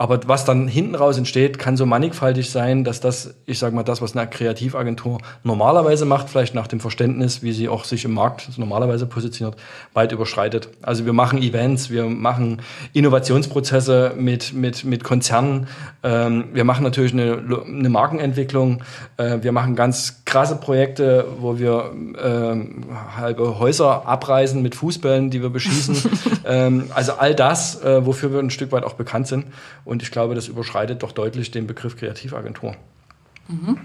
Aber 0.00 0.20
was 0.28 0.44
dann 0.44 0.68
hinten 0.68 0.94
raus 0.94 1.18
entsteht, 1.18 1.58
kann 1.58 1.76
so 1.76 1.84
mannigfaltig 1.84 2.50
sein, 2.50 2.84
dass 2.84 3.00
das, 3.00 3.34
ich 3.46 3.58
sage 3.58 3.74
mal, 3.74 3.82
das, 3.82 4.00
was 4.00 4.16
eine 4.16 4.30
Kreativagentur 4.30 5.18
normalerweise 5.42 6.04
macht, 6.04 6.30
vielleicht 6.30 6.54
nach 6.54 6.68
dem 6.68 6.78
Verständnis, 6.78 7.42
wie 7.42 7.50
sie 7.52 7.68
auch 7.68 7.82
sich 7.82 8.04
im 8.04 8.14
Markt 8.14 8.56
normalerweise 8.58 9.06
positioniert, 9.06 9.58
weit 9.94 10.12
überschreitet. 10.12 10.68
Also 10.82 11.04
wir 11.04 11.12
machen 11.12 11.42
Events, 11.42 11.90
wir 11.90 12.04
machen 12.04 12.62
Innovationsprozesse 12.92 14.14
mit, 14.16 14.52
mit, 14.52 14.84
mit 14.84 15.02
Konzernen, 15.02 15.66
ähm, 16.04 16.44
wir 16.52 16.62
machen 16.62 16.84
natürlich 16.84 17.12
eine, 17.12 17.42
eine 17.66 17.88
Markenentwicklung, 17.88 18.84
äh, 19.16 19.38
wir 19.42 19.50
machen 19.50 19.74
ganz 19.74 20.22
krasse 20.28 20.56
Projekte, 20.56 21.26
wo 21.40 21.58
wir 21.58 21.90
ähm, 22.22 22.84
halbe 23.16 23.58
Häuser 23.58 24.06
abreißen 24.06 24.60
mit 24.60 24.74
Fußbällen, 24.74 25.30
die 25.30 25.40
wir 25.40 25.48
beschießen. 25.48 25.96
ähm, 26.44 26.90
also 26.94 27.14
all 27.14 27.34
das, 27.34 27.82
äh, 27.82 28.04
wofür 28.04 28.30
wir 28.30 28.38
ein 28.38 28.50
Stück 28.50 28.70
weit 28.70 28.84
auch 28.84 28.92
bekannt 28.92 29.26
sind. 29.26 29.46
Und 29.86 30.02
ich 30.02 30.10
glaube, 30.10 30.34
das 30.34 30.46
überschreitet 30.46 31.02
doch 31.02 31.12
deutlich 31.12 31.50
den 31.50 31.66
Begriff 31.66 31.96
Kreativagentur. 31.96 32.76
Mhm. 33.48 33.78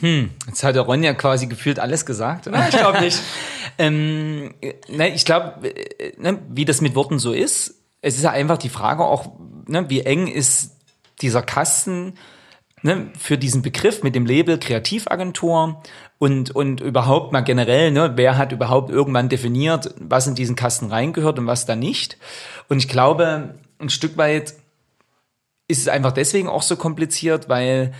Hm, 0.00 0.30
jetzt 0.48 0.64
hat 0.64 0.74
der 0.74 0.82
Ron 0.82 1.04
ja 1.04 1.14
quasi 1.14 1.46
gefühlt 1.46 1.78
alles 1.78 2.04
gesagt. 2.04 2.46
Nein, 2.46 2.68
ich 2.68 2.76
glaube 2.76 3.00
nicht. 3.00 3.22
ähm, 3.78 4.54
ne, 4.88 5.14
ich 5.14 5.24
glaube, 5.24 5.72
ne, 6.18 6.40
wie 6.48 6.64
das 6.64 6.80
mit 6.80 6.96
Worten 6.96 7.20
so 7.20 7.32
ist, 7.32 7.76
es 8.02 8.16
ist 8.16 8.24
ja 8.24 8.30
einfach 8.30 8.58
die 8.58 8.70
Frage 8.70 9.04
auch, 9.04 9.30
ne, 9.68 9.88
wie 9.88 10.00
eng 10.00 10.26
ist 10.26 10.72
dieser 11.22 11.42
Kasten 11.42 12.14
ne, 12.86 13.10
für 13.18 13.36
diesen 13.36 13.60
Begriff 13.60 14.02
mit 14.02 14.14
dem 14.14 14.24
Label 14.24 14.58
Kreativagentur 14.58 15.82
und, 16.18 16.50
und 16.52 16.80
überhaupt 16.80 17.32
mal 17.32 17.42
generell, 17.42 17.90
ne, 17.90 18.12
wer 18.16 18.38
hat 18.38 18.52
überhaupt 18.52 18.90
irgendwann 18.90 19.28
definiert, 19.28 19.94
was 19.98 20.26
in 20.26 20.34
diesen 20.34 20.56
Kasten 20.56 20.86
reingehört 20.86 21.38
und 21.38 21.46
was 21.46 21.66
da 21.66 21.76
nicht. 21.76 22.16
Und 22.68 22.78
ich 22.78 22.88
glaube, 22.88 23.56
ein 23.78 23.90
Stück 23.90 24.16
weit 24.16 24.54
ist 25.68 25.80
es 25.80 25.88
einfach 25.88 26.12
deswegen 26.12 26.48
auch 26.48 26.62
so 26.62 26.76
kompliziert, 26.76 27.48
weil 27.48 27.92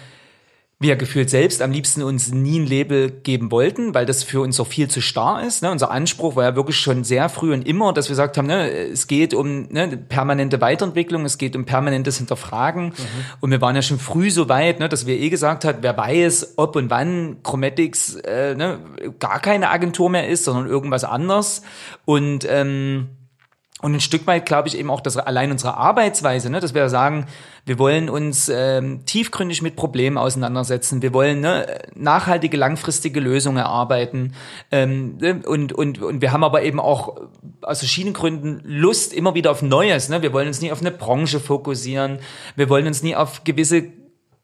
wir 0.78 0.96
gefühlt 0.96 1.30
selbst 1.30 1.62
am 1.62 1.70
liebsten 1.70 2.02
uns 2.02 2.32
nie 2.32 2.58
ein 2.58 2.66
Label 2.66 3.10
geben 3.10 3.50
wollten, 3.50 3.94
weil 3.94 4.04
das 4.04 4.22
für 4.22 4.42
uns 4.42 4.60
auch 4.60 4.66
viel 4.66 4.88
zu 4.88 5.00
starr 5.00 5.42
ist. 5.42 5.62
Ne? 5.62 5.70
Unser 5.70 5.90
Anspruch 5.90 6.36
war 6.36 6.44
ja 6.44 6.54
wirklich 6.54 6.76
schon 6.76 7.02
sehr 7.02 7.30
früh 7.30 7.54
und 7.54 7.66
immer, 7.66 7.94
dass 7.94 8.08
wir 8.08 8.12
gesagt 8.12 8.36
haben, 8.36 8.46
ne, 8.46 8.70
es 8.70 9.06
geht 9.06 9.32
um 9.32 9.68
ne, 9.70 9.96
permanente 9.96 10.60
Weiterentwicklung, 10.60 11.24
es 11.24 11.38
geht 11.38 11.56
um 11.56 11.64
permanentes 11.64 12.18
Hinterfragen. 12.18 12.88
Mhm. 12.88 12.92
Und 13.40 13.52
wir 13.52 13.62
waren 13.62 13.74
ja 13.74 13.80
schon 13.80 13.98
früh 13.98 14.30
so 14.30 14.50
weit, 14.50 14.78
ne, 14.78 14.90
dass 14.90 15.06
wir 15.06 15.18
eh 15.18 15.30
gesagt 15.30 15.64
hat, 15.64 15.78
wer 15.80 15.96
weiß, 15.96 16.54
ob 16.56 16.76
und 16.76 16.90
wann 16.90 17.38
Chromatics 17.42 18.16
äh, 18.16 18.54
ne, 18.54 18.78
gar 19.18 19.40
keine 19.40 19.70
Agentur 19.70 20.10
mehr 20.10 20.28
ist, 20.28 20.44
sondern 20.44 20.66
irgendwas 20.66 21.04
anderes. 21.04 21.62
Und 22.04 22.46
ähm, 22.50 23.08
und 23.82 23.92
ein 23.92 24.00
Stück 24.00 24.26
weit 24.26 24.46
glaube 24.46 24.68
ich 24.68 24.78
eben 24.78 24.90
auch, 24.90 25.02
dass 25.02 25.18
allein 25.18 25.50
unsere 25.50 25.76
Arbeitsweise, 25.76 26.48
ne, 26.48 26.60
dass 26.60 26.72
wir 26.72 26.88
sagen, 26.88 27.26
wir 27.66 27.78
wollen 27.78 28.08
uns 28.08 28.48
ähm, 28.48 29.04
tiefgründig 29.04 29.60
mit 29.60 29.76
Problemen 29.76 30.16
auseinandersetzen, 30.16 31.02
wir 31.02 31.12
wollen 31.12 31.40
ne, 31.40 31.82
nachhaltige, 31.94 32.56
langfristige 32.56 33.20
Lösungen 33.20 33.58
erarbeiten 33.58 34.32
ähm, 34.72 35.18
ne, 35.18 35.42
und, 35.44 35.74
und, 35.74 36.00
und 36.00 36.22
wir 36.22 36.32
haben 36.32 36.42
aber 36.42 36.62
eben 36.62 36.80
auch 36.80 37.20
aus 37.60 37.80
verschiedenen 37.80 38.14
Gründen 38.14 38.62
Lust 38.64 39.12
immer 39.12 39.34
wieder 39.34 39.50
auf 39.50 39.60
Neues. 39.60 40.08
Ne? 40.08 40.22
Wir 40.22 40.32
wollen 40.32 40.48
uns 40.48 40.62
nie 40.62 40.72
auf 40.72 40.80
eine 40.80 40.90
Branche 40.90 41.38
fokussieren, 41.38 42.20
wir 42.54 42.70
wollen 42.70 42.86
uns 42.86 43.02
nie 43.02 43.14
auf 43.14 43.44
gewisse 43.44 43.92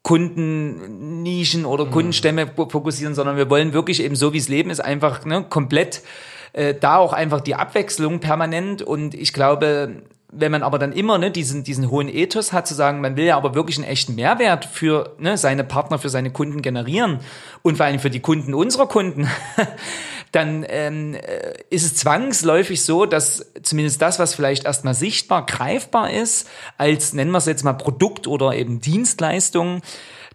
Kundennischen 0.03 1.65
oder 1.65 1.87
mhm. 1.87 1.91
Kundenstämme 1.91 2.49
fokussieren, 2.49 3.15
sondern 3.15 3.37
wir 3.37 3.49
wollen 3.49 3.73
wirklich 3.73 4.03
eben 4.03 4.17
so, 4.17 4.35
wie 4.35 4.39
es 4.39 4.49
Leben 4.49 4.69
ist, 4.69 4.81
einfach 4.81 5.25
ne, 5.25 5.47
komplett 5.49 6.03
äh, 6.53 6.75
da 6.75 6.97
auch 6.97 7.13
einfach 7.13 7.41
die 7.41 7.55
Abwechslung 7.55 8.21
permanent. 8.21 8.83
Und 8.83 9.15
ich 9.15 9.33
glaube, 9.33 10.03
wenn 10.33 10.51
man 10.51 10.63
aber 10.63 10.79
dann 10.79 10.93
immer 10.93 11.19
ne, 11.19 11.31
diesen, 11.31 11.63
diesen 11.63 11.91
hohen 11.91 12.09
Ethos 12.09 12.53
hat, 12.53 12.67
zu 12.67 12.75
sagen, 12.75 13.03
man 13.03 13.17
will 13.17 13.27
ja 13.27 13.37
aber 13.37 13.55
wirklich 13.55 13.77
einen 13.77 13.87
echten 13.87 14.15
Mehrwert 14.15 14.65
für 14.65 15.15
ne, 15.19 15.37
seine 15.37 15.63
Partner, 15.63 15.99
für 15.99 16.09
seine 16.09 16.33
Kunden 16.33 16.63
generieren 16.63 17.21
und 17.61 17.77
vor 17.77 17.87
allem 17.87 18.01
für 18.01 18.11
die 18.11 18.21
Kunden 18.21 18.55
unserer 18.55 18.87
Kunden, 18.87 19.29
dann 20.33 20.65
ähm, 20.69 21.15
äh, 21.15 21.53
ist 21.69 21.85
es 21.85 21.97
zwangsläufig 21.97 22.83
so, 22.83 23.05
dass 23.05 23.53
zumindest 23.63 24.01
das, 24.01 24.19
was 24.19 24.35
vielleicht 24.35 24.65
erstmal 24.65 24.95
sichtbar, 24.95 25.45
greifbar 25.45 26.11
ist, 26.11 26.49
als 26.79 27.13
nennen 27.13 27.31
wir 27.31 27.39
es 27.39 27.47
jetzt 27.47 27.63
mal 27.63 27.75
Produkt 27.75 28.27
oder 28.27 28.55
eben 28.55 28.81
Dienstleistung, 28.81 29.83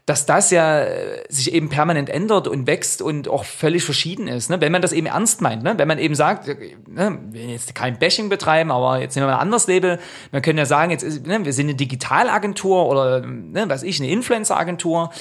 dass 0.07 0.25
das 0.25 0.51
ja 0.51 0.83
äh, 0.83 1.21
sich 1.27 1.53
eben 1.53 1.67
permanent 1.67 2.09
ändert 2.09 2.47
und 2.47 2.65
wächst 2.65 3.01
und 3.01 3.27
auch 3.27 3.43
völlig 3.43 3.83
verschieden 3.83 4.29
ist. 4.29 4.49
Ne? 4.49 4.61
Wenn 4.61 4.71
man 4.71 4.81
das 4.81 4.93
eben 4.93 5.07
ernst 5.07 5.41
meint, 5.41 5.63
ne? 5.63 5.73
wenn 5.77 5.87
man 5.87 5.99
eben 5.99 6.15
sagt, 6.15 6.47
äh, 6.47 6.55
ne, 6.87 7.19
wir 7.31 7.43
jetzt 7.47 7.75
kein 7.75 7.99
Bashing 7.99 8.29
betreiben, 8.29 8.71
aber 8.71 9.01
jetzt 9.01 9.15
nehmen 9.15 9.27
wir 9.27 9.31
mal 9.31 9.39
ein 9.39 9.41
anderes 9.41 9.67
Label, 9.67 9.99
man 10.31 10.41
könnte 10.41 10.61
ja 10.61 10.65
sagen, 10.65 10.91
jetzt 10.91 11.03
ist, 11.03 11.27
ne, 11.27 11.43
wir 11.43 11.51
sind 11.51 11.65
eine 11.65 11.75
Digitalagentur 11.75 12.85
oder 12.85 13.19
ne, 13.19 13.65
was 13.67 13.83
ich, 13.83 13.99
eine 13.99 14.09
Influencer-Agentur. 14.09 15.11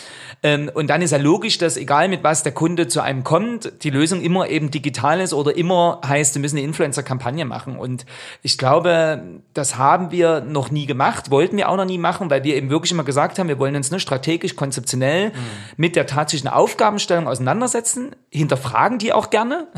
Ähm, 0.44 0.70
und 0.72 0.88
dann 0.88 1.02
ist 1.02 1.10
ja 1.10 1.18
logisch, 1.18 1.58
dass 1.58 1.76
egal 1.76 2.06
mit 2.06 2.22
was 2.22 2.44
der 2.44 2.52
Kunde 2.52 2.86
zu 2.86 3.00
einem 3.00 3.24
kommt, 3.24 3.72
die 3.82 3.90
Lösung 3.90 4.22
immer 4.22 4.48
eben 4.48 4.70
digital 4.70 5.20
ist 5.20 5.34
oder 5.34 5.56
immer 5.56 6.00
heißt, 6.06 6.36
wir 6.36 6.40
müssen 6.40 6.58
eine 6.58 6.64
Influencer-Kampagne 6.64 7.44
machen. 7.44 7.76
Und 7.76 8.06
ich 8.42 8.56
glaube, 8.56 9.40
das 9.52 9.78
haben 9.78 10.12
wir 10.12 10.42
noch 10.42 10.70
nie 10.70 10.86
gemacht, 10.86 11.32
wollten 11.32 11.56
wir 11.56 11.70
auch 11.70 11.76
noch 11.76 11.86
nie 11.86 11.98
machen, 11.98 12.30
weil 12.30 12.44
wir 12.44 12.54
eben 12.54 12.70
wirklich 12.70 12.92
immer 12.92 13.02
gesagt 13.02 13.40
haben, 13.40 13.48
wir 13.48 13.58
wollen 13.58 13.74
uns 13.74 13.90
nur 13.90 13.98
strategisch 13.98 14.54
konzentrieren 14.54 14.75
konzeptionell 14.76 15.30
mhm. 15.30 15.32
mit 15.76 15.96
der 15.96 16.06
tatsächlichen 16.06 16.48
Aufgabenstellung 16.48 17.26
auseinandersetzen, 17.26 18.14
hinterfragen 18.30 18.98
die 18.98 19.12
auch 19.12 19.30
gerne 19.30 19.68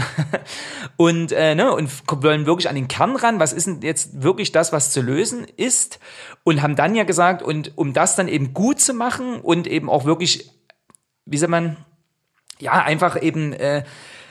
und, 0.96 1.32
äh, 1.32 1.54
ne, 1.54 1.72
und 1.72 1.90
wollen 2.10 2.46
wirklich 2.46 2.68
an 2.68 2.74
den 2.74 2.88
Kern 2.88 3.16
ran, 3.16 3.38
was 3.38 3.52
ist 3.52 3.66
denn 3.66 3.80
jetzt 3.82 4.22
wirklich 4.22 4.50
das, 4.52 4.72
was 4.72 4.90
zu 4.90 5.00
lösen 5.00 5.46
ist 5.56 6.00
und 6.42 6.62
haben 6.62 6.74
dann 6.74 6.94
ja 6.94 7.04
gesagt, 7.04 7.42
und 7.42 7.72
um 7.76 7.92
das 7.92 8.16
dann 8.16 8.28
eben 8.28 8.52
gut 8.54 8.80
zu 8.80 8.92
machen 8.92 9.40
und 9.40 9.66
eben 9.66 9.88
auch 9.88 10.04
wirklich, 10.04 10.50
wie 11.24 11.38
soll 11.38 11.48
man, 11.48 11.76
ja, 12.58 12.72
einfach 12.72 13.22
eben, 13.22 13.52
äh, 13.52 13.84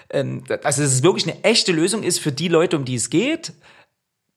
ähm, 0.09 0.43
also 0.63 0.81
dass 0.81 0.91
es 0.91 1.03
wirklich 1.03 1.27
eine 1.27 1.43
echte 1.43 1.71
Lösung 1.71 2.03
ist 2.03 2.19
für 2.19 2.31
die 2.31 2.49
Leute, 2.49 2.75
um 2.77 2.83
die 2.83 2.95
es 2.95 3.09
geht, 3.09 3.53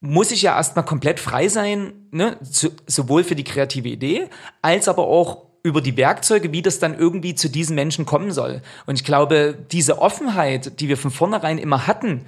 muss 0.00 0.30
ich 0.30 0.42
ja 0.42 0.56
erstmal 0.56 0.84
komplett 0.84 1.20
frei 1.20 1.48
sein, 1.48 2.08
ne? 2.10 2.38
sowohl 2.40 3.22
für 3.22 3.36
die 3.36 3.44
kreative 3.44 3.88
Idee, 3.88 4.30
als 4.62 4.88
aber 4.88 5.06
auch 5.06 5.49
über 5.62 5.80
die 5.80 5.96
Werkzeuge, 5.96 6.52
wie 6.52 6.62
das 6.62 6.78
dann 6.78 6.98
irgendwie 6.98 7.34
zu 7.34 7.48
diesen 7.48 7.74
Menschen 7.74 8.06
kommen 8.06 8.32
soll. 8.32 8.62
Und 8.86 8.94
ich 8.94 9.04
glaube, 9.04 9.56
diese 9.70 10.00
Offenheit, 10.00 10.80
die 10.80 10.88
wir 10.88 10.96
von 10.96 11.10
vornherein 11.10 11.58
immer 11.58 11.86
hatten, 11.86 12.24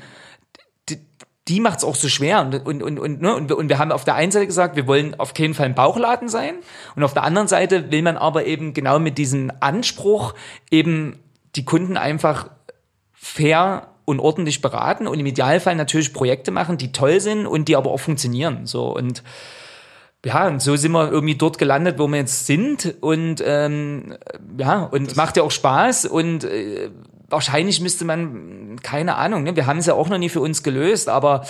die, 0.89 0.99
die 1.49 1.61
macht 1.61 1.79
es 1.79 1.85
auch 1.85 1.95
so 1.95 2.09
schwer. 2.09 2.41
Und, 2.41 2.67
und, 2.67 2.83
und, 2.83 2.99
und, 2.99 3.23
ne? 3.23 3.35
und, 3.35 3.49
wir, 3.49 3.57
und 3.57 3.69
wir 3.69 3.79
haben 3.79 3.93
auf 3.93 4.05
der 4.05 4.15
einen 4.17 4.33
Seite 4.33 4.47
gesagt, 4.47 4.77
wir 4.77 4.87
wollen 4.87 5.19
auf 5.19 5.35
keinen 5.35 5.55
Fall 5.55 5.67
ein 5.67 5.75
Bauchladen 5.75 6.29
sein. 6.29 6.57
Und 6.95 7.05
auf 7.05 7.15
der 7.15 7.25
anderen 7.25 7.49
Seite 7.49 7.91
will 7.91 8.03
man 8.03 8.17
aber 8.17 8.45
eben 8.47 8.75
genau 8.75 8.99
mit 8.99 9.19
diesem 9.19 9.51
Anspruch 9.61 10.35
eben 10.71 11.19
die 11.57 11.65
Kunden 11.65 11.97
einfach 11.97 12.51
fair 13.13 13.89
und 14.05 14.21
ordentlich 14.21 14.61
beraten 14.61 15.07
und 15.07 15.19
im 15.19 15.27
Idealfall 15.27 15.77
natürlich 15.77 16.13
Projekte 16.13 16.51
machen, 16.51 16.77
die 16.77 16.93
toll 16.93 17.21
sind 17.21 17.47
und 17.47 17.69
die 17.69 17.77
aber 17.77 17.91
auch 17.91 18.01
funktionieren. 18.01 18.67
So 18.67 18.95
und 18.95 19.23
ja, 20.25 20.47
und 20.47 20.63
so 20.63 20.77
sind 20.77 20.93
wir 20.93 21.11
irgendwie 21.11 21.35
dort 21.35 21.59
gelandet, 21.59 21.99
wo 21.99 22.07
wir 22.07 22.19
jetzt 22.19 22.47
sind. 22.47 22.95
Und 23.01 23.43
ähm, 23.45 24.17
ja, 24.57 24.85
und 24.85 25.09
das 25.09 25.17
macht 25.17 25.37
ja 25.37 25.43
auch 25.43 25.51
Spaß. 25.51 26.07
Und 26.07 26.45
äh, 26.45 26.91
wahrscheinlich 27.29 27.81
müsste 27.81 28.05
man, 28.05 28.77
keine 28.83 29.17
Ahnung, 29.17 29.43
ne, 29.43 29.57
wir 29.57 29.67
haben 29.67 29.79
es 29.79 29.87
ja 29.87 29.95
auch 29.95 30.09
noch 30.09 30.19
nie 30.19 30.29
für 30.29 30.41
uns 30.41 30.63
gelöst, 30.63 31.09
aber 31.09 31.45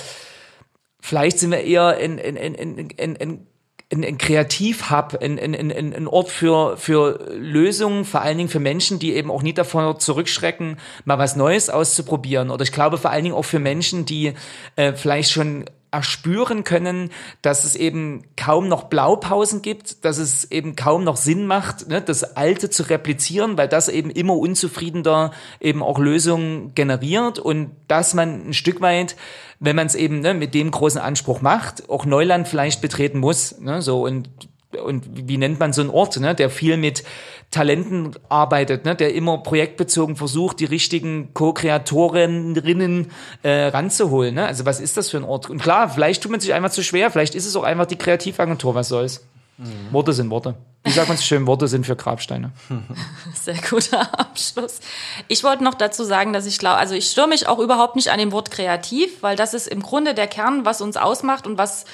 vielleicht 1.00 1.38
sind 1.38 1.50
wir 1.50 1.60
eher 1.60 1.98
in, 1.98 2.16
in, 2.16 2.36
in, 2.36 2.54
in, 2.54 2.88
in, 2.88 3.14
in 3.16 3.46
ein, 3.92 4.04
ein 4.04 4.18
Kreativhub, 4.18 5.18
ein, 5.20 5.38
ein, 5.38 5.54
ein, 5.54 5.92
ein 5.92 6.08
Ort 6.08 6.30
für, 6.30 6.78
für 6.78 7.28
Lösungen, 7.34 8.06
vor 8.06 8.22
allen 8.22 8.38
Dingen 8.38 8.48
für 8.48 8.60
Menschen, 8.60 8.98
die 8.98 9.12
eben 9.12 9.30
auch 9.30 9.42
nie 9.42 9.52
davor 9.52 9.98
zurückschrecken, 9.98 10.78
mal 11.04 11.18
was 11.18 11.36
Neues 11.36 11.68
auszuprobieren. 11.68 12.50
Oder 12.50 12.62
ich 12.62 12.72
glaube 12.72 12.96
vor 12.96 13.10
allen 13.10 13.24
Dingen 13.24 13.36
auch 13.36 13.44
für 13.44 13.58
Menschen, 13.58 14.06
die 14.06 14.32
äh, 14.76 14.94
vielleicht 14.94 15.30
schon 15.30 15.66
erspüren 15.92 16.64
können, 16.64 17.10
dass 17.42 17.64
es 17.64 17.76
eben 17.76 18.22
kaum 18.36 18.66
noch 18.66 18.84
Blaupausen 18.84 19.62
gibt, 19.62 20.04
dass 20.04 20.18
es 20.18 20.50
eben 20.50 20.74
kaum 20.74 21.04
noch 21.04 21.16
Sinn 21.16 21.46
macht, 21.46 21.88
ne, 21.88 22.00
das 22.00 22.36
Alte 22.36 22.70
zu 22.70 22.88
replizieren, 22.88 23.58
weil 23.58 23.68
das 23.68 23.88
eben 23.88 24.10
immer 24.10 24.36
unzufriedener 24.36 25.32
eben 25.60 25.82
auch 25.82 25.98
Lösungen 25.98 26.74
generiert 26.74 27.38
und 27.38 27.70
dass 27.88 28.14
man 28.14 28.48
ein 28.48 28.54
Stück 28.54 28.80
weit, 28.80 29.16
wenn 29.60 29.76
man 29.76 29.86
es 29.86 29.94
eben 29.94 30.20
ne, 30.20 30.32
mit 30.32 30.54
dem 30.54 30.70
großen 30.70 31.00
Anspruch 31.00 31.42
macht, 31.42 31.88
auch 31.90 32.06
Neuland 32.06 32.48
vielleicht 32.48 32.80
betreten 32.80 33.18
muss. 33.18 33.60
Ne, 33.60 33.82
so 33.82 34.04
und 34.04 34.30
und 34.76 35.28
wie 35.28 35.38
nennt 35.38 35.60
man 35.60 35.72
so 35.72 35.82
einen 35.82 35.90
Ort, 35.90 36.18
ne, 36.18 36.34
der 36.34 36.50
viel 36.50 36.76
mit 36.76 37.04
Talenten 37.50 38.12
arbeitet, 38.28 38.84
ne, 38.84 38.94
der 38.94 39.14
immer 39.14 39.38
projektbezogen 39.38 40.16
versucht, 40.16 40.60
die 40.60 40.64
richtigen 40.64 41.34
Co-Kreatorinnen 41.34 43.10
äh, 43.42 43.64
ranzuholen. 43.64 44.34
Ne? 44.34 44.46
Also 44.46 44.64
was 44.64 44.80
ist 44.80 44.96
das 44.96 45.10
für 45.10 45.18
ein 45.18 45.24
Ort? 45.24 45.50
Und 45.50 45.62
klar, 45.62 45.88
vielleicht 45.88 46.22
tut 46.22 46.32
man 46.32 46.40
sich 46.40 46.54
einfach 46.54 46.70
zu 46.70 46.82
schwer, 46.82 47.10
vielleicht 47.10 47.34
ist 47.34 47.46
es 47.46 47.54
auch 47.56 47.64
einfach 47.64 47.86
die 47.86 47.96
Kreativagentur, 47.96 48.74
was 48.74 48.88
soll's. 48.88 49.24
Mhm. 49.58 49.92
Worte 49.92 50.12
sind 50.12 50.30
Worte. 50.30 50.54
Wie 50.82 50.90
sagt 50.90 51.08
man 51.08 51.16
so 51.16 51.22
schön, 51.22 51.46
Worte 51.46 51.68
sind 51.68 51.86
für 51.86 51.94
Grabsteine. 51.94 52.52
Sehr 53.34 53.58
guter 53.68 54.18
Abschluss. 54.18 54.80
Ich 55.28 55.44
wollte 55.44 55.62
noch 55.62 55.74
dazu 55.74 56.04
sagen, 56.04 56.32
dass 56.32 56.46
ich 56.46 56.58
glaube, 56.58 56.78
also 56.78 56.94
ich 56.94 57.06
störe 57.10 57.28
mich 57.28 57.46
auch 57.46 57.58
überhaupt 57.58 57.94
nicht 57.94 58.10
an 58.10 58.18
dem 58.18 58.32
Wort 58.32 58.50
kreativ, 58.50 59.22
weil 59.22 59.36
das 59.36 59.54
ist 59.54 59.68
im 59.68 59.82
Grunde 59.82 60.14
der 60.14 60.26
Kern, 60.26 60.64
was 60.64 60.80
uns 60.80 60.96
ausmacht 60.96 61.46
und 61.46 61.58
was 61.58 61.84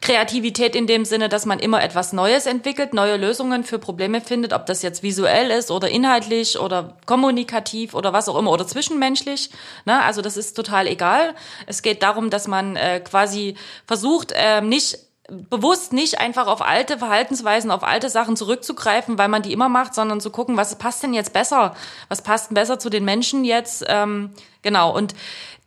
Kreativität 0.00 0.74
in 0.74 0.86
dem 0.86 1.04
Sinne, 1.04 1.28
dass 1.28 1.44
man 1.44 1.58
immer 1.58 1.82
etwas 1.82 2.12
Neues 2.12 2.46
entwickelt, 2.46 2.94
neue 2.94 3.16
Lösungen 3.16 3.64
für 3.64 3.78
Probleme 3.78 4.22
findet, 4.22 4.54
ob 4.54 4.64
das 4.64 4.80
jetzt 4.82 5.02
visuell 5.02 5.50
ist 5.50 5.70
oder 5.70 5.90
inhaltlich 5.90 6.58
oder 6.58 6.96
kommunikativ 7.04 7.94
oder 7.94 8.12
was 8.12 8.28
auch 8.28 8.38
immer 8.38 8.50
oder 8.50 8.66
zwischenmenschlich. 8.66 9.50
Ne? 9.84 10.02
Also 10.02 10.22
das 10.22 10.38
ist 10.38 10.54
total 10.54 10.86
egal. 10.86 11.34
Es 11.66 11.82
geht 11.82 12.02
darum, 12.02 12.30
dass 12.30 12.48
man 12.48 12.76
äh, 12.76 13.00
quasi 13.00 13.56
versucht, 13.86 14.32
äh, 14.32 14.62
nicht 14.62 14.98
bewusst 15.30 15.92
nicht 15.92 16.18
einfach 16.18 16.46
auf 16.46 16.60
alte 16.62 16.98
Verhaltensweisen, 16.98 17.70
auf 17.70 17.84
alte 17.84 18.10
Sachen 18.10 18.36
zurückzugreifen, 18.36 19.18
weil 19.18 19.28
man 19.28 19.42
die 19.42 19.52
immer 19.52 19.68
macht, 19.68 19.94
sondern 19.94 20.20
zu 20.20 20.30
gucken, 20.30 20.56
was 20.56 20.76
passt 20.76 21.02
denn 21.02 21.14
jetzt 21.14 21.32
besser? 21.32 21.74
Was 22.08 22.22
passt 22.22 22.50
denn 22.50 22.54
besser 22.54 22.78
zu 22.78 22.90
den 22.90 23.04
Menschen 23.04 23.44
jetzt? 23.44 23.84
Ähm, 23.86 24.30
genau. 24.62 24.94
Und 24.94 25.14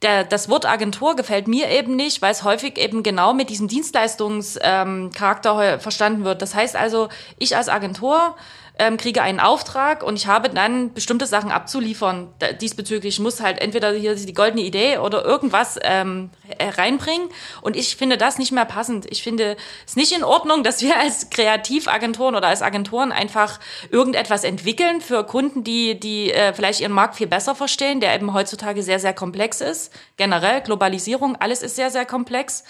der, 0.03 0.24
das 0.24 0.50
Wort 0.50 0.65
Agentur 0.65 1.15
gefällt 1.15 1.48
mir 1.48 1.69
eben 1.69 1.95
nicht, 1.95 2.22
weil 2.22 2.31
es 2.31 2.43
häufig 2.43 2.77
eben 2.77 3.03
genau 3.03 3.33
mit 3.33 3.50
diesem 3.50 3.67
Dienstleistungscharakter 3.67 5.74
ähm, 5.74 5.79
verstanden 5.79 6.24
wird. 6.24 6.41
Das 6.41 6.53
heißt 6.53 6.75
also, 6.75 7.10
ich 7.39 7.55
als 7.55 7.69
Agentur 7.69 8.36
ähm, 8.80 8.98
kriege 8.98 9.22
einen 9.22 9.39
Auftrag 9.39 10.01
und 10.01 10.15
ich 10.15 10.25
habe 10.25 10.50
dann 10.50 10.94
bestimmte 10.94 11.27
Sachen 11.27 11.51
abzuliefern. 11.51 12.34
Diesbezüglich 12.60 13.20
muss 13.20 13.39
halt 13.39 13.62
entweder 13.62 13.92
hier 13.92 14.15
die 14.15 14.34
goldene 14.34 14.63
Idee 14.63 14.98
oder 14.98 15.24
irgendwas 15.24 15.80
ähm, 15.84 16.32
reinbringen. 16.60 17.30
Und 17.62 17.75
ich 17.75 17.96
finde 17.96 18.18
das 18.18 18.39
nicht 18.39 18.51
mehr 18.51 18.65
passend. 18.65 19.06
Ich 19.12 19.22
finde 19.22 19.58
es 19.86 19.96
nicht 19.96 20.12
in 20.12 20.24
Ordnung, 20.24 20.63
dass 20.63 20.82
wir 20.82 21.00
als 21.00 21.30
Kreativagenturen 21.30 22.36
oder 22.36 22.48
als 22.48 22.63
Agenturen 22.63 23.12
einfach 23.12 23.60
irgendetwas 23.92 24.44
entwickeln 24.44 25.01
für 25.01 25.24
Kunden, 25.24 25.63
die, 25.63 26.00
die 26.00 26.32
äh, 26.32 26.53
vielleicht 26.53 26.80
ihren 26.80 26.94
Markt 26.94 27.15
viel 27.15 27.27
besser 27.27 27.53
verstehen, 27.53 28.00
der 28.00 28.15
eben 28.15 28.34
heutzutage 28.34 28.82
sehr, 28.82 29.00
sehr 29.00 29.13
komplex 29.13 29.62
ist. 29.62 29.94
Generell 30.18 30.62
Globalisierung, 30.62 31.36
alles 31.36 31.62
ist 31.62 31.75
sehr, 31.75 31.92
sehr 31.92 32.06
komplex. 32.06 32.63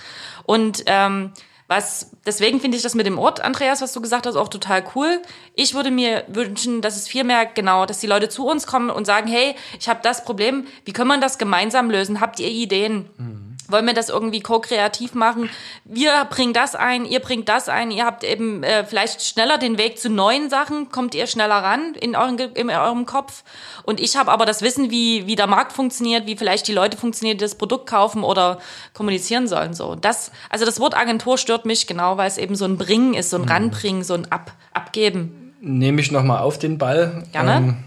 Und 0.45 0.83
ähm, 0.87 1.31
was, 1.67 2.11
deswegen 2.25 2.59
finde 2.59 2.77
ich 2.77 2.83
das 2.83 2.95
mit 2.95 3.05
dem 3.05 3.17
Ort, 3.17 3.41
Andreas, 3.41 3.81
was 3.81 3.93
du 3.93 4.01
gesagt 4.01 4.25
hast, 4.25 4.35
auch 4.35 4.49
total 4.49 4.83
cool. 4.95 5.21
Ich 5.55 5.73
würde 5.73 5.91
mir 5.91 6.23
wünschen, 6.27 6.81
dass 6.81 6.95
es 6.95 7.07
viel 7.07 7.23
mehr, 7.23 7.45
genau, 7.45 7.85
dass 7.85 7.99
die 7.99 8.07
Leute 8.07 8.29
zu 8.29 8.47
uns 8.47 8.67
kommen 8.67 8.89
und 8.89 9.05
sagen, 9.05 9.27
hey, 9.27 9.55
ich 9.79 9.89
habe 9.89 9.99
das 10.03 10.23
Problem, 10.23 10.67
wie 10.85 10.93
können 10.93 11.07
wir 11.07 11.19
das 11.19 11.37
gemeinsam 11.37 11.89
lösen? 11.89 12.19
Habt 12.19 12.39
ihr 12.39 12.49
Ideen? 12.49 13.09
Mhm 13.17 13.42
wollen 13.67 13.85
wir 13.85 13.93
das 13.93 14.09
irgendwie 14.09 14.41
ko-kreativ 14.41 15.13
machen. 15.13 15.49
Wir 15.85 16.25
bringen 16.29 16.53
das 16.53 16.75
ein, 16.75 17.05
ihr 17.05 17.19
bringt 17.19 17.49
das 17.49 17.69
ein, 17.69 17.91
ihr 17.91 18.05
habt 18.05 18.23
eben 18.23 18.63
äh, 18.63 18.85
vielleicht 18.85 19.21
schneller 19.23 19.57
den 19.57 19.77
Weg 19.77 19.99
zu 19.99 20.09
neuen 20.09 20.49
Sachen, 20.49 20.89
kommt 20.89 21.15
ihr 21.15 21.27
schneller 21.27 21.55
ran 21.55 21.95
in, 21.99 22.15
euren, 22.15 22.37
in 22.37 22.69
eurem 22.69 23.05
Kopf. 23.05 23.43
Und 23.83 23.99
ich 23.99 24.15
habe 24.15 24.31
aber 24.31 24.45
das 24.45 24.61
Wissen, 24.61 24.91
wie, 24.91 25.27
wie 25.27 25.35
der 25.35 25.47
Markt 25.47 25.73
funktioniert, 25.73 26.25
wie 26.27 26.35
vielleicht 26.35 26.67
die 26.67 26.73
Leute 26.73 26.97
funktionieren, 26.97 27.37
die 27.37 27.43
das 27.43 27.55
Produkt 27.55 27.89
kaufen 27.89 28.23
oder 28.23 28.59
kommunizieren 28.93 29.47
sollen. 29.47 29.73
So. 29.73 29.95
Das, 29.95 30.31
also 30.49 30.65
das 30.65 30.79
Wort 30.79 30.95
Agentur 30.95 31.37
stört 31.37 31.65
mich 31.65 31.87
genau, 31.87 32.17
weil 32.17 32.27
es 32.27 32.37
eben 32.37 32.55
so 32.55 32.65
ein 32.65 32.77
Bringen 32.77 33.13
ist, 33.13 33.29
so 33.29 33.37
ein 33.37 33.43
mhm. 33.43 33.49
Ranbringen, 33.49 34.03
so 34.03 34.13
ein 34.13 34.31
Ab, 34.31 34.51
Abgeben. 34.73 35.53
Nehme 35.61 36.01
ich 36.01 36.11
nochmal 36.11 36.39
auf 36.39 36.59
den 36.59 36.77
Ball. 36.77 37.23
Gerne. 37.31 37.55
Ähm, 37.55 37.77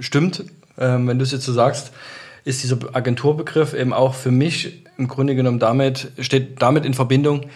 stimmt, 0.00 0.44
ähm, 0.78 1.06
wenn 1.06 1.18
du 1.18 1.24
es 1.24 1.32
jetzt 1.32 1.44
so 1.44 1.52
sagst 1.52 1.92
ist 2.44 2.62
dieser 2.62 2.78
Agenturbegriff 2.92 3.74
eben 3.74 3.92
auch 3.92 4.14
für 4.14 4.30
mich 4.30 4.84
im 4.98 5.08
Grunde 5.08 5.34
genommen 5.34 5.58
damit, 5.58 6.12
steht 6.18 6.60
damit 6.60 6.84
in 6.84 6.94
Verbindung, 6.94 7.46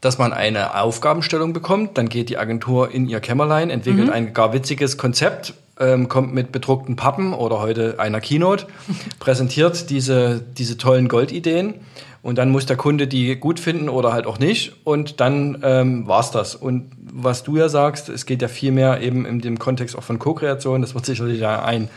dass 0.00 0.18
man 0.18 0.32
eine 0.32 0.80
Aufgabenstellung 0.80 1.52
bekommt, 1.52 1.98
dann 1.98 2.08
geht 2.08 2.28
die 2.28 2.38
Agentur 2.38 2.90
in 2.92 3.08
ihr 3.08 3.20
Kämmerlein, 3.20 3.70
entwickelt 3.70 4.08
mhm. 4.08 4.12
ein 4.12 4.34
gar 4.34 4.52
witziges 4.52 4.98
Konzept, 4.98 5.54
ähm, 5.80 6.08
kommt 6.08 6.32
mit 6.32 6.52
bedruckten 6.52 6.96
Pappen 6.96 7.32
oder 7.32 7.60
heute 7.60 7.98
einer 7.98 8.20
Keynote, 8.20 8.66
präsentiert 9.18 9.90
diese, 9.90 10.42
diese 10.56 10.76
tollen 10.76 11.08
Goldideen 11.08 11.74
und 12.22 12.38
dann 12.38 12.50
muss 12.50 12.66
der 12.66 12.76
Kunde 12.76 13.06
die 13.06 13.36
gut 13.36 13.58
finden 13.58 13.88
oder 13.88 14.12
halt 14.12 14.26
auch 14.26 14.38
nicht 14.38 14.74
und 14.84 15.20
dann 15.20 15.58
ähm, 15.62 16.06
war's 16.06 16.30
das. 16.30 16.54
Und 16.54 16.90
was 17.12 17.42
du 17.42 17.56
ja 17.56 17.68
sagst, 17.68 18.08
es 18.08 18.26
geht 18.26 18.42
ja 18.42 18.48
viel 18.48 18.72
mehr 18.72 19.00
eben 19.00 19.24
in 19.24 19.40
dem 19.40 19.58
Kontext 19.58 19.96
auch 19.96 20.02
von 20.02 20.18
Co-Kreation, 20.18 20.82
das 20.82 20.94
wird 20.94 21.06
sicherlich 21.06 21.40
ja 21.40 21.62
ein 21.64 21.88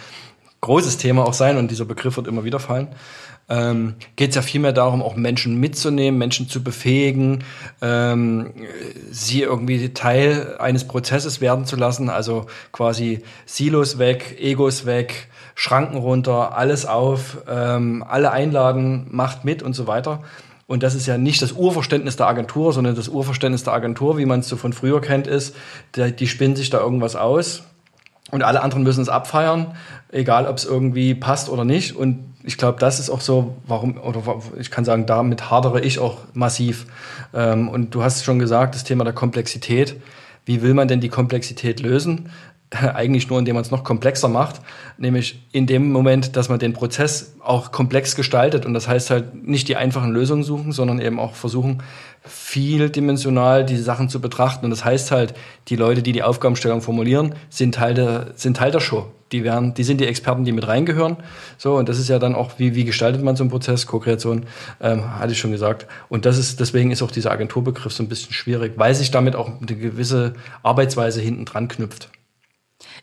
großes 0.62 0.98
Thema 0.98 1.26
auch 1.26 1.34
sein 1.34 1.58
und 1.58 1.72
dieser 1.72 1.86
Begriff 1.86 2.18
wird 2.18 2.28
immer 2.28 2.44
wieder 2.44 2.60
fallen. 2.60 2.88
Ähm, 3.52 3.96
geht 4.16 4.30
es 4.30 4.36
ja 4.36 4.44
vielmehr 4.44 4.74
darum, 4.74 5.02
auch 5.02 5.16
Menschen 5.16 5.60
mitzunehmen, 5.60 6.20
Menschen 6.20 6.48
zu 6.48 6.64
befähigen, 6.64 7.44
ähm, 7.82 8.52
sie 9.10 9.42
irgendwie 9.42 9.90
Teil 9.90 10.58
eines 10.60 10.86
Prozesses 10.86 11.42
werden 11.42 11.66
zu 11.66 11.76
lassen, 11.76 12.10
also 12.10 12.46
quasi 12.72 13.24
Silos 13.48 13.98
weg, 13.98 14.38
Egos 14.40 14.86
weg, 14.86 15.30
Schranken 15.56 15.98
runter, 15.98 16.56
alles 16.56 16.86
auf, 16.86 17.40
ähm, 17.50 18.06
alle 18.08 18.32
einladen, 18.32 19.08
macht 19.10 19.46
mit 19.46 19.64
und 19.64 19.74
so 19.74 19.88
weiter. 19.88 20.22
Und 20.68 20.84
das 20.84 20.94
ist 20.94 21.08
ja 21.08 21.18
nicht 21.18 21.42
das 21.42 21.54
Urverständnis 21.54 22.18
der 22.18 22.28
Agentur, 22.28 22.72
sondern 22.72 22.94
das 22.94 23.08
Urverständnis 23.08 23.64
der 23.64 23.74
Agentur, 23.74 24.20
wie 24.20 24.26
man 24.28 24.42
es 24.42 24.48
so 24.48 24.58
von 24.58 24.74
früher 24.74 25.02
kennt, 25.02 25.26
ist, 25.26 25.56
die, 25.96 26.16
die 26.16 26.28
spinnen 26.28 26.56
sich 26.56 26.70
da 26.70 26.80
irgendwas 26.80 27.16
aus 27.16 27.64
und 28.32 28.44
alle 28.44 28.62
anderen 28.62 28.84
müssen 28.84 29.02
es 29.02 29.10
abfeiern, 29.10 29.76
egal 30.12 30.48
ob 30.48 30.58
es 30.58 30.66
irgendwie 30.66 31.16
passt 31.16 31.50
oder 31.50 31.66
nicht. 31.66 31.96
Und 31.96 32.30
ich 32.44 32.58
glaube, 32.58 32.80
das 32.80 33.00
ist 33.00 33.10
auch 33.10 33.22
so, 33.22 33.56
warum, 33.68 33.98
oder 33.98 34.24
ich 34.60 34.72
kann 34.72 34.86
sagen, 34.86 35.06
damit 35.06 35.52
hadere 35.52 35.82
ich 35.82 36.00
auch 36.00 36.18
massiv. 36.34 36.86
Ähm, 37.34 37.70
und 37.70 37.94
du 37.94 38.04
hast 38.04 38.24
schon 38.24 38.40
gesagt, 38.40 38.76
das 38.76 38.84
Thema 38.84 39.04
der 39.04 39.14
Komplexität. 39.14 40.00
Wie 40.46 40.62
will 40.62 40.74
man 40.74 40.88
denn 40.88 41.00
die 41.00 41.10
Komplexität 41.10 41.80
lösen? 41.80 42.30
eigentlich 42.94 43.30
nur, 43.30 43.40
indem 43.40 43.56
man 43.56 43.64
es 43.64 43.72
noch 43.72 43.84
komplexer 43.84 44.28
macht, 44.28 44.62
nämlich 44.98 45.44
in 45.52 45.66
dem 45.66 45.92
Moment, 45.92 46.36
dass 46.36 46.50
man 46.50 46.60
den 46.60 46.74
Prozess 46.74 47.36
auch 47.40 47.72
komplex 47.72 48.16
gestaltet. 48.16 48.66
Und 48.66 48.74
das 48.74 48.88
heißt 48.88 49.10
halt 49.10 49.48
nicht 49.48 49.68
die 49.68 49.76
einfachen 49.76 50.12
Lösungen 50.12 50.44
suchen, 50.44 50.72
sondern 50.72 51.02
eben 51.02 51.20
auch 51.20 51.34
versuchen, 51.34 51.82
vieldimensional 52.24 53.66
die 53.66 53.78
Sachen 53.78 54.10
zu 54.10 54.22
betrachten. 54.22 54.66
Und 54.66 54.72
das 54.72 54.86
heißt 54.86 55.12
halt, 55.12 55.34
die 55.68 55.78
Leute, 55.78 56.04
die 56.04 56.12
die 56.12 56.22
Aufgabenstellung 56.22 56.82
formulieren, 56.82 57.34
sind 57.50 57.76
Teil 57.76 57.94
der, 57.94 58.28
sind 58.36 58.58
Teil 58.58 58.72
der 58.72 58.82
Show. 58.82 59.08
Die 59.32 59.44
werden, 59.44 59.76
die 59.76 59.84
sind 59.84 60.02
die 60.02 60.08
Experten, 60.08 60.44
die 60.44 60.52
mit 60.52 60.68
reingehören. 60.68 61.18
So, 61.58 61.76
und 61.76 61.88
das 61.88 62.00
ist 62.00 62.10
ja 62.10 62.18
dann 62.18 62.34
auch, 62.34 62.54
wie, 62.58 62.74
wie 62.74 62.84
gestaltet 62.84 63.24
man 63.24 63.36
so 63.36 63.44
einen 63.44 63.52
Prozess? 63.52 63.86
Co-Kreation, 63.86 64.46
ähm, 64.82 65.20
hatte 65.20 65.32
ich 65.32 65.40
schon 65.40 65.52
gesagt. 65.52 65.88
Und 66.10 66.26
das 66.26 66.38
ist, 66.38 66.60
deswegen 66.60 66.90
ist 66.90 67.04
auch 67.04 67.12
dieser 67.12 67.32
Agenturbegriff 67.32 67.94
so 67.94 68.04
ein 68.04 68.10
bisschen 68.10 68.34
schwierig, 68.34 68.74
weil 68.78 68.96
sich 68.96 69.12
damit 69.12 69.36
auch 69.36 69.48
eine 69.48 69.76
gewisse 69.76 70.34
Arbeitsweise 70.64 71.22
hinten 71.22 71.46
dran 71.46 71.68
knüpft. 71.68 72.10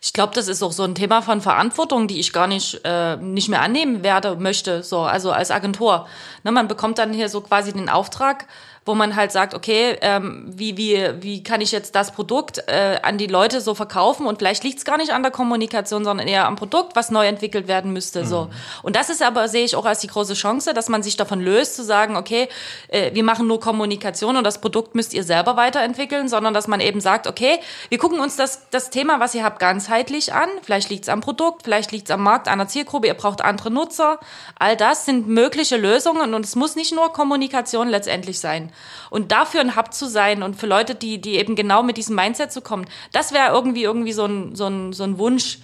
Ich 0.00 0.12
glaube, 0.12 0.34
das 0.34 0.48
ist 0.48 0.62
auch 0.62 0.72
so 0.72 0.84
ein 0.84 0.94
Thema 0.94 1.20
von 1.22 1.40
Verantwortung, 1.40 2.08
die 2.08 2.18
ich 2.18 2.32
gar 2.32 2.46
nicht 2.46 2.80
äh, 2.84 3.16
nicht 3.16 3.48
mehr 3.48 3.60
annehmen 3.60 4.02
werde 4.02 4.36
möchte. 4.36 4.82
So, 4.82 5.00
also 5.00 5.32
als 5.32 5.50
Agentur. 5.50 6.06
Ne, 6.44 6.52
man 6.52 6.68
bekommt 6.68 6.98
dann 6.98 7.12
hier 7.12 7.28
so 7.28 7.40
quasi 7.42 7.72
den 7.72 7.88
Auftrag 7.88 8.46
wo 8.86 8.94
man 8.94 9.16
halt 9.16 9.32
sagt, 9.32 9.52
okay, 9.52 9.98
ähm, 10.00 10.44
wie, 10.46 10.76
wie, 10.76 11.10
wie 11.20 11.42
kann 11.42 11.60
ich 11.60 11.72
jetzt 11.72 11.96
das 11.96 12.12
Produkt 12.12 12.62
äh, 12.68 12.98
an 13.02 13.18
die 13.18 13.26
Leute 13.26 13.60
so 13.60 13.74
verkaufen 13.74 14.26
und 14.26 14.38
vielleicht 14.38 14.62
liegt 14.62 14.78
es 14.78 14.84
gar 14.84 14.96
nicht 14.96 15.12
an 15.12 15.22
der 15.22 15.32
Kommunikation, 15.32 16.04
sondern 16.04 16.28
eher 16.28 16.46
am 16.46 16.54
Produkt, 16.54 16.94
was 16.94 17.10
neu 17.10 17.26
entwickelt 17.26 17.66
werden 17.66 17.92
müsste. 17.92 18.22
Mhm. 18.22 18.26
So. 18.26 18.50
Und 18.84 18.94
das 18.94 19.10
ist 19.10 19.22
aber, 19.22 19.48
sehe 19.48 19.64
ich 19.64 19.74
auch 19.74 19.84
als 19.84 19.98
die 19.98 20.06
große 20.06 20.34
Chance, 20.34 20.72
dass 20.72 20.88
man 20.88 21.02
sich 21.02 21.16
davon 21.16 21.40
löst, 21.40 21.74
zu 21.74 21.82
sagen, 21.82 22.16
okay, 22.16 22.48
äh, 22.86 23.12
wir 23.12 23.24
machen 23.24 23.48
nur 23.48 23.58
Kommunikation 23.58 24.36
und 24.36 24.44
das 24.44 24.60
Produkt 24.60 24.94
müsst 24.94 25.14
ihr 25.14 25.24
selber 25.24 25.56
weiterentwickeln, 25.56 26.28
sondern 26.28 26.54
dass 26.54 26.68
man 26.68 26.80
eben 26.80 27.00
sagt, 27.00 27.26
okay, 27.26 27.58
wir 27.88 27.98
gucken 27.98 28.20
uns 28.20 28.36
das, 28.36 28.70
das 28.70 28.90
Thema, 28.90 29.18
was 29.18 29.34
ihr 29.34 29.42
habt, 29.42 29.58
ganzheitlich 29.58 30.32
an. 30.32 30.48
Vielleicht 30.62 30.90
liegt 30.90 31.04
es 31.04 31.08
am 31.08 31.20
Produkt, 31.20 31.64
vielleicht 31.64 31.90
liegt 31.90 32.08
es 32.08 32.14
am 32.14 32.22
Markt, 32.22 32.46
einer 32.46 32.68
Zielgruppe, 32.68 33.08
ihr 33.08 33.14
braucht 33.14 33.40
andere 33.40 33.72
Nutzer. 33.72 34.20
All 34.60 34.76
das 34.76 35.06
sind 35.06 35.26
mögliche 35.26 35.76
Lösungen 35.76 36.34
und 36.34 36.44
es 36.44 36.54
muss 36.54 36.76
nicht 36.76 36.94
nur 36.94 37.12
Kommunikation 37.12 37.88
letztendlich 37.88 38.38
sein. 38.38 38.72
Und 39.10 39.32
dafür 39.32 39.60
ein 39.60 39.76
Hub 39.76 39.92
zu 39.94 40.08
sein 40.08 40.42
und 40.42 40.56
für 40.56 40.66
Leute, 40.66 40.94
die, 40.94 41.20
die 41.20 41.36
eben 41.36 41.56
genau 41.56 41.82
mit 41.82 41.96
diesem 41.96 42.16
Mindset 42.16 42.52
zu 42.52 42.60
kommen, 42.60 42.86
das 43.12 43.32
wäre 43.32 43.52
irgendwie 43.52 43.84
irgendwie 43.84 44.12
so 44.12 44.24
ein, 44.24 44.54
so 44.54 44.66
ein, 44.66 44.92
so 44.92 45.04
ein 45.04 45.18
Wunsch, 45.18 45.58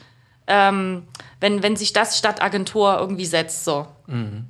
ähm, 0.47 1.05
wenn, 1.41 1.63
wenn 1.63 1.77
sich 1.77 1.93
das 1.93 2.19
statt 2.19 2.43
Agentur 2.43 2.99
irgendwie 2.99 3.27
setzt. 3.27 3.65
So. 3.65 3.87
Mhm. 4.07 4.47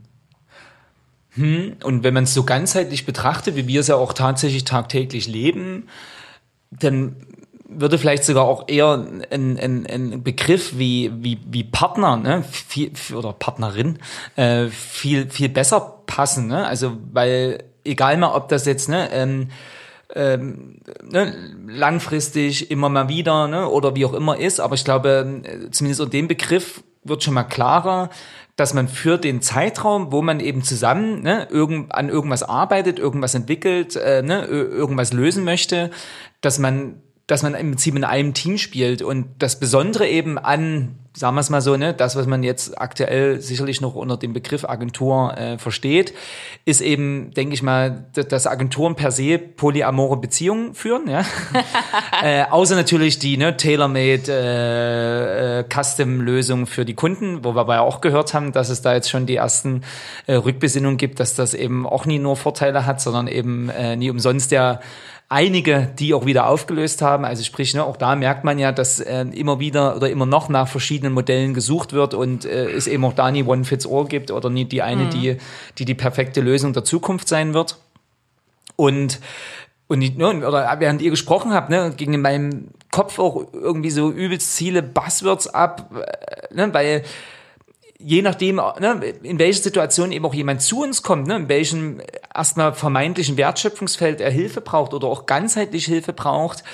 Hm, 1.34 1.76
und 1.82 2.02
wenn 2.02 2.12
man 2.12 2.24
es 2.24 2.34
so 2.34 2.44
ganzheitlich 2.44 3.06
betrachtet, 3.06 3.56
wie 3.56 3.66
wir 3.66 3.80
es 3.80 3.88
ja 3.88 3.96
auch 3.96 4.12
tatsächlich 4.12 4.64
tagtäglich 4.64 5.26
leben, 5.26 5.88
dann 6.70 7.16
würde 7.68 7.98
vielleicht 7.98 8.24
sogar 8.24 8.44
auch 8.44 8.68
eher 8.68 9.06
ein, 9.30 9.58
ein, 9.58 9.86
ein 9.86 10.22
Begriff 10.22 10.76
wie, 10.76 11.10
wie, 11.14 11.38
wie 11.50 11.64
Partner 11.64 12.16
ne, 12.16 12.44
viel, 12.44 12.92
oder 13.14 13.32
Partnerin 13.32 13.98
äh, 14.36 14.66
viel, 14.68 15.30
viel 15.30 15.48
besser 15.48 16.02
passen. 16.06 16.48
Ne? 16.48 16.66
Also 16.66 16.98
weil 17.12 17.64
egal 17.84 18.16
mal, 18.16 18.34
ob 18.34 18.48
das 18.48 18.66
jetzt, 18.66 18.88
ne, 18.88 19.08
ähm, 19.12 19.48
ähm, 20.14 20.76
ne, 21.10 21.34
langfristig 21.66 22.70
immer 22.70 22.88
mal 22.88 23.08
wieder 23.08 23.48
ne, 23.48 23.68
oder 23.68 23.96
wie 23.96 24.04
auch 24.04 24.12
immer 24.12 24.38
ist. 24.38 24.60
Aber 24.60 24.74
ich 24.74 24.84
glaube, 24.84 25.42
äh, 25.44 25.70
zumindest 25.70 26.00
unter 26.00 26.10
dem 26.10 26.28
Begriff 26.28 26.82
wird 27.04 27.22
schon 27.22 27.34
mal 27.34 27.44
klarer, 27.44 28.10
dass 28.56 28.74
man 28.74 28.88
für 28.88 29.16
den 29.16 29.40
Zeitraum, 29.40 30.12
wo 30.12 30.20
man 30.22 30.40
eben 30.40 30.62
zusammen 30.62 31.22
ne, 31.22 31.48
irgend, 31.50 31.94
an 31.94 32.08
irgendwas 32.08 32.42
arbeitet, 32.42 32.98
irgendwas 32.98 33.34
entwickelt, 33.34 33.96
äh, 33.96 34.22
ne, 34.22 34.44
irgendwas 34.44 35.12
lösen 35.12 35.44
möchte, 35.44 35.90
dass 36.42 36.58
man 36.58 37.00
dass 37.26 37.42
man 37.42 37.54
im 37.54 37.70
Prinzip 37.70 37.96
in 37.96 38.04
einem 38.04 38.34
Team 38.34 38.58
spielt 38.58 39.02
und 39.02 39.26
das 39.38 39.58
Besondere 39.58 40.08
eben 40.08 40.38
an 40.38 40.98
sagen 41.14 41.36
wir 41.36 41.40
es 41.40 41.50
mal 41.50 41.60
so, 41.60 41.76
ne, 41.76 41.92
das, 41.92 42.16
was 42.16 42.26
man 42.26 42.42
jetzt 42.42 42.80
aktuell 42.80 43.40
sicherlich 43.40 43.80
noch 43.80 43.94
unter 43.94 44.16
dem 44.16 44.32
Begriff 44.32 44.64
Agentur 44.64 45.36
äh, 45.36 45.58
versteht, 45.58 46.14
ist 46.64 46.80
eben, 46.80 47.32
denke 47.32 47.54
ich 47.54 47.62
mal, 47.62 48.06
dass 48.14 48.46
Agenturen 48.46 48.94
per 48.94 49.10
se 49.10 49.38
polyamore 49.38 50.16
Beziehungen 50.16 50.74
führen, 50.74 51.08
ja. 51.08 51.24
äh, 52.22 52.44
außer 52.44 52.76
natürlich 52.76 53.18
die 53.18 53.36
ne, 53.36 53.56
tailor-made 53.56 54.22
äh, 54.28 55.60
äh, 55.60 55.64
Custom-Lösung 55.64 56.66
für 56.66 56.86
die 56.86 56.94
Kunden, 56.94 57.44
wo 57.44 57.54
wir 57.54 57.60
aber 57.60 57.82
auch 57.82 58.00
gehört 58.00 58.32
haben, 58.32 58.52
dass 58.52 58.70
es 58.70 58.80
da 58.80 58.94
jetzt 58.94 59.10
schon 59.10 59.26
die 59.26 59.36
ersten 59.36 59.82
äh, 60.26 60.34
Rückbesinnungen 60.34 60.96
gibt, 60.96 61.20
dass 61.20 61.34
das 61.34 61.52
eben 61.52 61.86
auch 61.86 62.06
nie 62.06 62.18
nur 62.18 62.36
Vorteile 62.36 62.86
hat, 62.86 63.02
sondern 63.02 63.28
eben 63.28 63.68
äh, 63.68 63.96
nie 63.96 64.08
umsonst 64.08 64.50
der 64.50 64.80
einige, 65.32 65.88
die 65.98 66.12
auch 66.12 66.26
wieder 66.26 66.46
aufgelöst 66.46 67.00
haben. 67.00 67.24
Also 67.24 67.42
sprich, 67.42 67.72
ne, 67.74 67.82
auch 67.82 67.96
da 67.96 68.14
merkt 68.14 68.44
man 68.44 68.58
ja, 68.58 68.70
dass 68.70 69.00
äh, 69.00 69.22
immer 69.32 69.58
wieder 69.58 69.96
oder 69.96 70.10
immer 70.10 70.26
noch 70.26 70.50
nach 70.50 70.68
verschiedenen 70.68 71.14
Modellen 71.14 71.54
gesucht 71.54 71.94
wird 71.94 72.12
und 72.12 72.44
äh, 72.44 72.70
es 72.70 72.86
eben 72.86 73.04
auch 73.04 73.14
da 73.14 73.30
nie 73.30 73.42
One 73.42 73.64
Fits 73.64 73.86
All 73.86 74.04
gibt 74.04 74.30
oder 74.30 74.50
nie 74.50 74.66
die 74.66 74.82
eine, 74.82 75.04
mhm. 75.04 75.10
die, 75.10 75.36
die 75.78 75.84
die 75.86 75.94
perfekte 75.94 76.42
Lösung 76.42 76.74
der 76.74 76.84
Zukunft 76.84 77.28
sein 77.28 77.54
wird. 77.54 77.78
Und 78.76 79.20
und 79.88 80.16
ne, 80.16 80.46
oder 80.46 80.74
während 80.78 81.02
ihr 81.02 81.10
gesprochen 81.10 81.52
habt, 81.52 81.68
ne, 81.68 81.92
ging 81.96 82.14
in 82.14 82.22
meinem 82.22 82.68
Kopf 82.90 83.18
auch 83.18 83.46
irgendwie 83.52 83.90
so 83.90 84.10
übelst 84.10 84.54
Ziele 84.54 84.82
Buzzwords 84.82 85.48
ab, 85.48 85.90
äh, 85.94 86.54
ne, 86.54 86.72
weil 86.72 87.02
je 88.04 88.22
nachdem, 88.22 88.56
ne, 88.56 89.00
in 89.22 89.38
welcher 89.38 89.62
Situation 89.62 90.12
eben 90.12 90.24
auch 90.24 90.34
jemand 90.34 90.62
zu 90.62 90.82
uns 90.82 91.02
kommt, 91.02 91.26
ne, 91.26 91.36
in 91.36 91.48
welchem 91.48 92.00
erstmal 92.34 92.74
vermeintlichen 92.74 93.36
Wertschöpfungsfeld 93.36 94.20
er 94.20 94.30
Hilfe 94.30 94.60
braucht 94.60 94.94
oder 94.94 95.08
auch 95.08 95.26
ganzheitlich 95.26 95.86
Hilfe 95.86 96.12
braucht, 96.12 96.64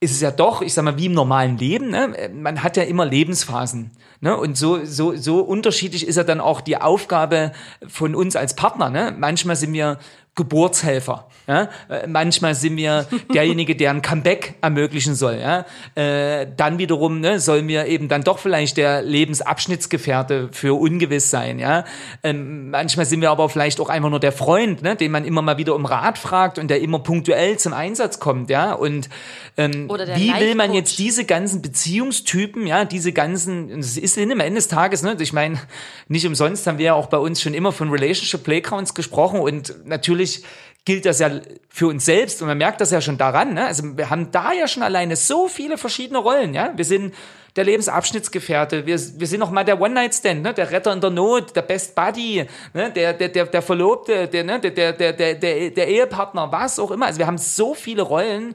ist 0.00 0.12
es 0.12 0.20
ja 0.22 0.30
doch, 0.30 0.62
ich 0.62 0.72
sag 0.72 0.84
mal, 0.84 0.96
wie 0.96 1.06
im 1.06 1.12
normalen 1.12 1.58
Leben, 1.58 1.90
ne? 1.90 2.30
man 2.32 2.62
hat 2.62 2.78
ja 2.78 2.84
immer 2.84 3.04
Lebensphasen. 3.04 3.90
Ne? 4.20 4.34
Und 4.34 4.56
so, 4.56 4.82
so, 4.84 5.14
so 5.14 5.40
unterschiedlich 5.40 6.06
ist 6.06 6.16
ja 6.16 6.24
dann 6.24 6.40
auch 6.40 6.62
die 6.62 6.78
Aufgabe 6.78 7.52
von 7.86 8.14
uns 8.14 8.34
als 8.34 8.56
Partner. 8.56 8.88
Ne? 8.88 9.14
Manchmal 9.16 9.56
sind 9.56 9.74
wir 9.74 9.98
Geburtshelfer. 10.34 11.28
Ja? 11.50 11.68
Äh, 11.88 12.06
manchmal 12.06 12.54
sind 12.54 12.76
wir 12.76 13.06
derjenige, 13.34 13.74
der 13.74 13.90
ein 13.90 14.02
Comeback 14.02 14.54
ermöglichen 14.60 15.16
soll. 15.16 15.40
Ja? 15.40 15.66
Äh, 15.96 16.46
dann 16.56 16.78
wiederum 16.78 17.18
ne, 17.18 17.40
sollen 17.40 17.66
wir 17.66 17.86
eben 17.86 18.06
dann 18.06 18.22
doch 18.22 18.38
vielleicht 18.38 18.76
der 18.76 19.02
Lebensabschnittsgefährte 19.02 20.50
für 20.52 20.78
ungewiss 20.78 21.28
sein. 21.28 21.58
Ja? 21.58 21.84
Ähm, 22.22 22.70
manchmal 22.70 23.04
sind 23.04 23.20
wir 23.20 23.32
aber 23.32 23.48
vielleicht 23.48 23.80
auch 23.80 23.88
einfach 23.88 24.10
nur 24.10 24.20
der 24.20 24.30
Freund, 24.30 24.82
ne, 24.82 24.94
den 24.94 25.10
man 25.10 25.24
immer 25.24 25.42
mal 25.42 25.58
wieder 25.58 25.74
um 25.74 25.86
Rat 25.86 26.18
fragt 26.18 26.60
und 26.60 26.68
der 26.68 26.80
immer 26.80 27.00
punktuell 27.00 27.58
zum 27.58 27.72
Einsatz 27.72 28.20
kommt. 28.20 28.48
Ja? 28.48 28.72
Und 28.72 29.08
ähm, 29.56 29.88
wie 29.88 30.32
will 30.38 30.54
man 30.54 30.72
jetzt 30.72 31.00
diese 31.00 31.24
ganzen 31.24 31.62
Beziehungstypen, 31.62 32.64
ja, 32.64 32.84
diese 32.84 33.12
ganzen, 33.12 33.80
es 33.80 33.96
ist 33.96 34.16
am 34.18 34.30
Ende 34.38 34.54
des 34.54 34.68
Tages, 34.68 35.02
ne, 35.02 35.16
ich 35.18 35.32
meine, 35.32 35.58
nicht 36.06 36.26
umsonst 36.26 36.68
haben 36.68 36.78
wir 36.78 36.86
ja 36.86 36.94
auch 36.94 37.08
bei 37.08 37.18
uns 37.18 37.42
schon 37.42 37.54
immer 37.54 37.72
von 37.72 37.90
Relationship 37.90 38.44
Playgrounds 38.44 38.94
gesprochen 38.94 39.40
und 39.40 39.74
natürlich 39.84 40.44
gilt 40.84 41.04
das 41.04 41.18
ja 41.18 41.30
für 41.68 41.88
uns 41.88 42.04
selbst 42.04 42.40
und 42.40 42.48
man 42.48 42.58
merkt 42.58 42.80
das 42.80 42.90
ja 42.90 43.00
schon 43.00 43.18
daran. 43.18 43.54
Ne? 43.54 43.66
Also 43.66 43.96
wir 43.96 44.10
haben 44.10 44.30
da 44.30 44.52
ja 44.52 44.66
schon 44.66 44.82
alleine 44.82 45.16
so 45.16 45.48
viele 45.48 45.78
verschiedene 45.78 46.18
Rollen. 46.18 46.54
Ja, 46.54 46.72
wir 46.74 46.84
sind 46.84 47.14
der 47.56 47.64
Lebensabschnittsgefährte, 47.64 48.86
wir, 48.86 48.98
wir 48.98 49.26
sind 49.26 49.40
noch 49.40 49.50
mal 49.50 49.64
der 49.64 49.80
One-Night-Stand, 49.80 50.42
ne? 50.42 50.54
der 50.54 50.70
Retter 50.70 50.92
in 50.92 51.00
der 51.00 51.10
Not, 51.10 51.54
der 51.56 51.62
Best 51.62 51.94
Buddy, 51.94 52.46
ne? 52.74 52.92
der, 52.92 53.12
der, 53.12 53.28
der, 53.28 53.46
der 53.46 53.62
Verlobte, 53.62 54.28
der, 54.28 54.44
ne? 54.44 54.60
der, 54.60 54.70
der, 54.70 54.92
der, 54.92 55.12
der, 55.12 55.70
der, 55.70 55.88
Ehepartner, 55.88 56.52
was 56.52 56.78
auch 56.78 56.92
immer. 56.92 57.06
Also 57.06 57.18
wir 57.18 57.26
haben 57.26 57.38
so 57.38 57.74
viele 57.74 58.02
Rollen 58.02 58.54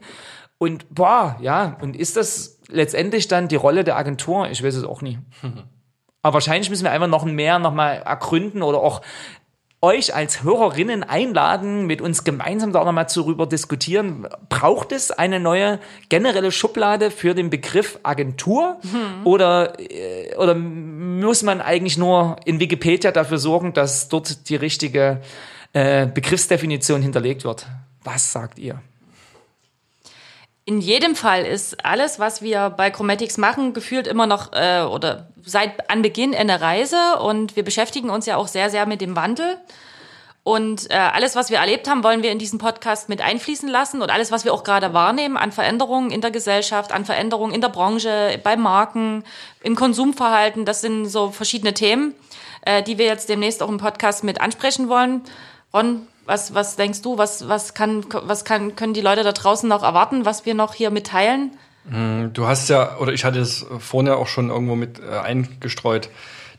und 0.58 0.86
boah, 0.94 1.36
ja, 1.40 1.76
und 1.82 1.94
ist 1.94 2.16
das 2.16 2.58
letztendlich 2.68 3.28
dann 3.28 3.48
die 3.48 3.56
Rolle 3.56 3.84
der 3.84 3.96
Agentur? 3.96 4.48
Ich 4.48 4.62
weiß 4.62 4.74
es 4.74 4.84
auch 4.84 5.02
nie. 5.02 5.18
Aber 6.22 6.34
wahrscheinlich 6.34 6.70
müssen 6.70 6.82
wir 6.82 6.90
einfach 6.90 7.06
noch 7.06 7.24
mehr 7.24 7.60
noch 7.60 7.72
mal 7.72 7.98
ergründen 7.98 8.62
oder 8.62 8.78
auch 8.78 9.00
euch 9.82 10.14
als 10.14 10.42
Hörerinnen 10.42 11.02
einladen, 11.02 11.86
mit 11.86 12.00
uns 12.00 12.24
gemeinsam 12.24 12.72
da 12.72 12.84
nochmal 12.84 13.06
darüber 13.14 13.46
diskutieren. 13.46 14.26
Braucht 14.48 14.92
es 14.92 15.10
eine 15.10 15.38
neue 15.38 15.78
generelle 16.08 16.50
Schublade 16.50 17.10
für 17.10 17.34
den 17.34 17.50
Begriff 17.50 17.98
Agentur? 18.02 18.78
Mhm. 18.82 19.26
Oder, 19.26 19.78
äh, 19.78 20.34
oder 20.36 20.54
muss 20.54 21.42
man 21.42 21.60
eigentlich 21.60 21.98
nur 21.98 22.36
in 22.44 22.58
Wikipedia 22.58 23.12
dafür 23.12 23.38
sorgen, 23.38 23.74
dass 23.74 24.08
dort 24.08 24.48
die 24.48 24.56
richtige 24.56 25.20
äh, 25.72 26.06
Begriffsdefinition 26.06 27.02
hinterlegt 27.02 27.44
wird? 27.44 27.66
Was 28.02 28.32
sagt 28.32 28.58
ihr? 28.58 28.80
In 30.68 30.80
jedem 30.80 31.14
Fall 31.14 31.44
ist 31.44 31.84
alles, 31.84 32.18
was 32.18 32.42
wir 32.42 32.70
bei 32.70 32.90
Chromatics 32.90 33.38
machen, 33.38 33.72
gefühlt 33.72 34.08
immer 34.08 34.26
noch 34.26 34.52
äh, 34.52 34.82
oder 34.82 35.28
seit 35.44 35.88
Anbeginn 35.88 36.34
eine 36.34 36.60
Reise 36.60 37.20
und 37.20 37.54
wir 37.54 37.62
beschäftigen 37.62 38.10
uns 38.10 38.26
ja 38.26 38.36
auch 38.36 38.48
sehr, 38.48 38.68
sehr 38.68 38.84
mit 38.84 39.00
dem 39.00 39.14
Wandel. 39.14 39.58
Und 40.42 40.90
äh, 40.90 40.94
alles, 40.94 41.36
was 41.36 41.50
wir 41.50 41.58
erlebt 41.58 41.88
haben, 41.88 42.02
wollen 42.02 42.24
wir 42.24 42.32
in 42.32 42.40
diesen 42.40 42.58
Podcast 42.58 43.08
mit 43.08 43.20
einfließen 43.20 43.68
lassen 43.68 44.02
und 44.02 44.10
alles, 44.10 44.32
was 44.32 44.44
wir 44.44 44.52
auch 44.52 44.64
gerade 44.64 44.92
wahrnehmen 44.92 45.36
an 45.36 45.52
Veränderungen 45.52 46.10
in 46.10 46.20
der 46.20 46.32
Gesellschaft, 46.32 46.92
an 46.92 47.04
Veränderungen 47.04 47.54
in 47.54 47.60
der 47.60 47.68
Branche, 47.68 48.40
bei 48.42 48.56
Marken, 48.56 49.22
im 49.62 49.76
Konsumverhalten, 49.76 50.64
das 50.64 50.80
sind 50.80 51.06
so 51.06 51.30
verschiedene 51.30 51.74
Themen, 51.74 52.12
äh, 52.62 52.82
die 52.82 52.98
wir 52.98 53.06
jetzt 53.06 53.28
demnächst 53.28 53.62
auch 53.62 53.68
im 53.68 53.78
Podcast 53.78 54.24
mit 54.24 54.40
ansprechen 54.40 54.88
wollen. 54.88 55.22
Ron, 55.72 56.08
was, 56.26 56.54
was 56.54 56.76
denkst 56.76 57.02
du, 57.02 57.18
was, 57.18 57.48
was, 57.48 57.74
kann, 57.74 58.04
was 58.10 58.44
kann, 58.44 58.76
können 58.76 58.94
die 58.94 59.00
Leute 59.00 59.22
da 59.22 59.32
draußen 59.32 59.68
noch 59.68 59.82
erwarten, 59.82 60.24
was 60.24 60.44
wir 60.44 60.54
noch 60.54 60.74
hier 60.74 60.90
mitteilen? 60.90 61.52
Hm, 61.88 62.32
du 62.32 62.46
hast 62.46 62.68
ja, 62.68 62.98
oder 62.98 63.12
ich 63.12 63.24
hatte 63.24 63.38
es 63.38 63.64
vorhin 63.78 64.08
ja 64.08 64.16
auch 64.16 64.26
schon 64.26 64.50
irgendwo 64.50 64.74
mit 64.74 65.00
äh, 65.00 65.18
eingestreut, 65.18 66.10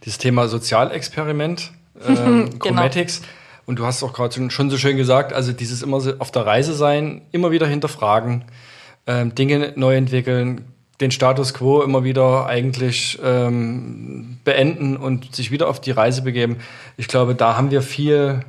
dieses 0.05 0.17
Thema 0.17 0.47
Sozialexperiment, 0.47 1.71
ähm, 2.07 2.45
genau. 2.45 2.57
Chromatics. 2.59 3.21
Und 3.65 3.79
du 3.79 3.85
hast 3.85 4.01
auch 4.01 4.13
gerade 4.13 4.49
schon 4.49 4.69
so 4.69 4.77
schön 4.77 4.95
gesagt, 4.95 5.33
also 5.33 5.51
dieses 5.51 5.81
immer 5.81 6.01
auf 6.19 6.31
der 6.31 6.45
Reise 6.45 6.73
sein, 6.73 7.23
immer 7.33 7.51
wieder 7.51 7.67
hinterfragen, 7.67 8.45
ähm, 9.05 9.35
Dinge 9.35 9.73
neu 9.75 9.97
entwickeln, 9.97 10.63
den 11.01 11.11
Status 11.11 11.53
quo 11.53 11.81
immer 11.81 12.05
wieder 12.05 12.45
eigentlich 12.45 13.19
ähm, 13.21 14.39
beenden 14.45 14.95
und 14.95 15.35
sich 15.35 15.51
wieder 15.51 15.67
auf 15.67 15.81
die 15.81 15.91
Reise 15.91 16.21
begeben. 16.21 16.57
Ich 16.95 17.09
glaube, 17.09 17.35
da 17.35 17.57
haben 17.57 17.69
wir 17.69 17.81
viel 17.81 18.45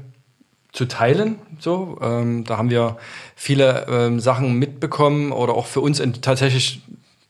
zu 0.73 0.87
teilen. 0.87 1.39
So, 1.59 1.99
ähm, 2.03 2.45
da 2.45 2.59
haben 2.59 2.71
wir 2.71 2.97
viele 3.35 3.87
ähm, 3.89 4.21
Sachen 4.21 4.55
mitbekommen 4.55 5.33
oder 5.33 5.55
auch 5.55 5.67
für 5.67 5.81
uns 5.81 6.03
tatsächlich 6.21 6.83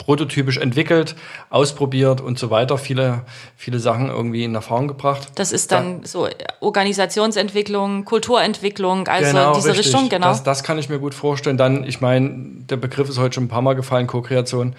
prototypisch 0.09 0.57
entwickelt, 0.57 1.17
ausprobiert 1.51 2.23
und 2.23 2.39
so 2.39 2.49
weiter. 2.49 2.79
Viele, 2.79 3.23
viele 3.57 3.79
Sachen 3.79 4.09
irgendwie 4.09 4.43
in 4.43 4.55
Erfahrung 4.55 4.89
gebracht. 4.89 5.29
Das 5.35 5.53
ist 5.53 5.71
dann 5.71 6.01
da, 6.01 6.09
so 6.09 6.29
Organisationsentwicklung, 6.61 8.07
Kulturentwicklung, 8.07 9.07
also 9.07 9.31
genau, 9.31 9.55
diese 9.55 9.69
richtig. 9.69 9.87
Richtung, 9.87 10.09
genau. 10.09 10.29
Das, 10.29 10.43
das 10.43 10.63
kann 10.63 10.79
ich 10.79 10.89
mir 10.89 10.99
gut 10.99 11.13
vorstellen. 11.15 11.59
Dann, 11.59 11.85
ich 11.85 12.01
meine, 12.01 12.31
der 12.71 12.77
Begriff 12.77 13.11
ist 13.11 13.19
heute 13.19 13.35
schon 13.35 13.45
ein 13.45 13.49
paar 13.49 13.61
Mal 13.61 13.75
gefallen, 13.75 14.07
Co-Kreation. 14.07 14.75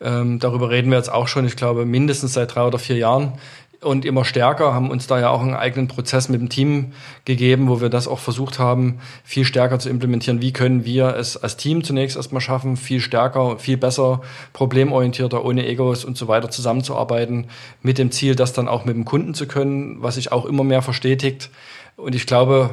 Ähm, 0.00 0.38
darüber 0.38 0.70
reden 0.70 0.90
wir 0.90 0.96
jetzt 0.96 1.12
auch 1.12 1.28
schon, 1.28 1.44
ich 1.44 1.56
glaube, 1.56 1.84
mindestens 1.84 2.32
seit 2.32 2.54
drei 2.54 2.62
oder 2.62 2.78
vier 2.78 2.96
Jahren 2.96 3.34
und 3.82 4.04
immer 4.04 4.24
stärker, 4.24 4.74
haben 4.74 4.90
uns 4.90 5.06
da 5.06 5.18
ja 5.18 5.30
auch 5.30 5.40
einen 5.40 5.54
eigenen 5.54 5.88
Prozess 5.88 6.28
mit 6.28 6.40
dem 6.40 6.50
Team 6.50 6.92
gegeben, 7.24 7.68
wo 7.68 7.80
wir 7.80 7.88
das 7.88 8.08
auch 8.08 8.18
versucht 8.18 8.58
haben, 8.58 8.98
viel 9.24 9.44
stärker 9.44 9.78
zu 9.78 9.88
implementieren. 9.88 10.42
Wie 10.42 10.52
können 10.52 10.84
wir 10.84 11.16
es 11.16 11.38
als 11.38 11.56
Team 11.56 11.82
zunächst 11.82 12.16
erstmal 12.16 12.42
schaffen, 12.42 12.76
viel 12.76 13.00
stärker, 13.00 13.58
viel 13.58 13.78
besser, 13.78 14.20
problemorientierter, 14.52 15.44
ohne 15.44 15.66
Egos 15.66 16.04
und 16.04 16.18
so 16.18 16.28
weiter 16.28 16.50
zusammenzuarbeiten, 16.50 17.46
mit 17.80 17.96
dem 17.96 18.10
Ziel, 18.10 18.34
das 18.34 18.52
dann 18.52 18.68
auch 18.68 18.84
mit 18.84 18.96
dem 18.96 19.06
Kunden 19.06 19.32
zu 19.32 19.46
können, 19.46 20.02
was 20.02 20.16
sich 20.16 20.30
auch 20.30 20.44
immer 20.44 20.64
mehr 20.64 20.82
verstetigt. 20.82 21.48
Und 21.96 22.14
ich 22.14 22.26
glaube, 22.26 22.70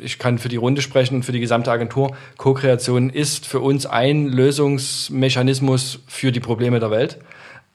ich 0.00 0.18
kann 0.18 0.38
für 0.38 0.48
die 0.48 0.56
Runde 0.56 0.80
sprechen, 0.80 1.24
für 1.24 1.32
die 1.32 1.40
gesamte 1.40 1.72
Agentur. 1.72 2.14
Co-Kreation 2.36 3.10
ist 3.10 3.46
für 3.46 3.60
uns 3.60 3.86
ein 3.86 4.28
Lösungsmechanismus 4.28 6.00
für 6.06 6.30
die 6.30 6.40
Probleme 6.40 6.78
der 6.78 6.90
Welt 6.92 7.18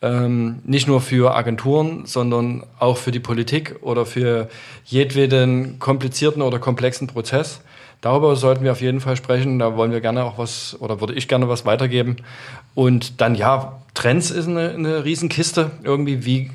ähm, 0.01 0.59
nicht 0.63 0.87
nur 0.87 1.01
für 1.01 1.35
Agenturen, 1.35 2.05
sondern 2.05 2.63
auch 2.79 2.97
für 2.97 3.11
die 3.11 3.19
Politik 3.19 3.75
oder 3.81 4.05
für 4.05 4.49
jedweden 4.85 5.79
komplizierten 5.79 6.41
oder 6.41 6.59
komplexen 6.59 7.07
Prozess. 7.07 7.61
Darüber 8.01 8.35
sollten 8.35 8.63
wir 8.63 8.71
auf 8.71 8.81
jeden 8.81 8.99
Fall 8.99 9.15
sprechen. 9.15 9.59
Da 9.59 9.77
wollen 9.77 9.91
wir 9.91 10.01
gerne 10.01 10.23
auch 10.23 10.39
was 10.39 10.75
oder 10.79 10.99
würde 11.01 11.13
ich 11.13 11.27
gerne 11.27 11.47
was 11.47 11.65
weitergeben. 11.65 12.17
Und 12.73 13.21
dann 13.21 13.35
ja, 13.35 13.79
Trends 13.93 14.31
ist 14.31 14.47
eine, 14.47 14.71
eine 14.71 15.05
Riesenkiste. 15.05 15.69
Irgendwie, 15.83 16.25
wie 16.25 16.49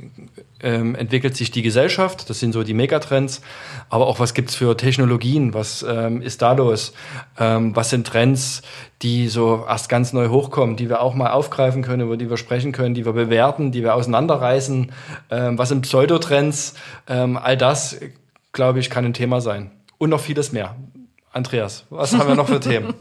ähm, 0.62 0.94
entwickelt 0.94 1.36
sich 1.36 1.50
die 1.50 1.62
Gesellschaft, 1.62 2.28
das 2.30 2.40
sind 2.40 2.52
so 2.52 2.62
die 2.62 2.74
Megatrends, 2.74 3.42
aber 3.90 4.06
auch 4.06 4.20
was 4.20 4.34
gibt's 4.34 4.54
für 4.54 4.76
Technologien, 4.76 5.54
was 5.54 5.84
ähm, 5.88 6.22
ist 6.22 6.42
da 6.42 6.52
los, 6.52 6.92
ähm, 7.38 7.74
was 7.76 7.90
sind 7.90 8.06
Trends, 8.06 8.62
die 9.02 9.28
so 9.28 9.64
erst 9.68 9.88
ganz 9.88 10.12
neu 10.12 10.28
hochkommen, 10.28 10.76
die 10.76 10.88
wir 10.88 11.00
auch 11.02 11.14
mal 11.14 11.30
aufgreifen 11.30 11.82
können, 11.82 12.02
über 12.02 12.16
die 12.16 12.30
wir 12.30 12.36
sprechen 12.36 12.72
können, 12.72 12.94
die 12.94 13.04
wir 13.04 13.12
bewerten, 13.12 13.72
die 13.72 13.82
wir 13.82 13.94
auseinanderreißen, 13.94 14.92
ähm, 15.30 15.58
was 15.58 15.68
sind 15.68 15.82
Pseudotrends, 15.82 16.74
ähm, 17.08 17.36
all 17.36 17.56
das, 17.56 17.98
glaube 18.52 18.80
ich, 18.80 18.90
kann 18.90 19.04
ein 19.04 19.14
Thema 19.14 19.40
sein. 19.40 19.70
Und 19.98 20.10
noch 20.10 20.20
vieles 20.20 20.52
mehr. 20.52 20.76
Andreas, 21.36 21.84
was 21.90 22.14
haben 22.14 22.28
wir 22.28 22.34
noch 22.34 22.48
für 22.48 22.60
Themen? 22.60 22.94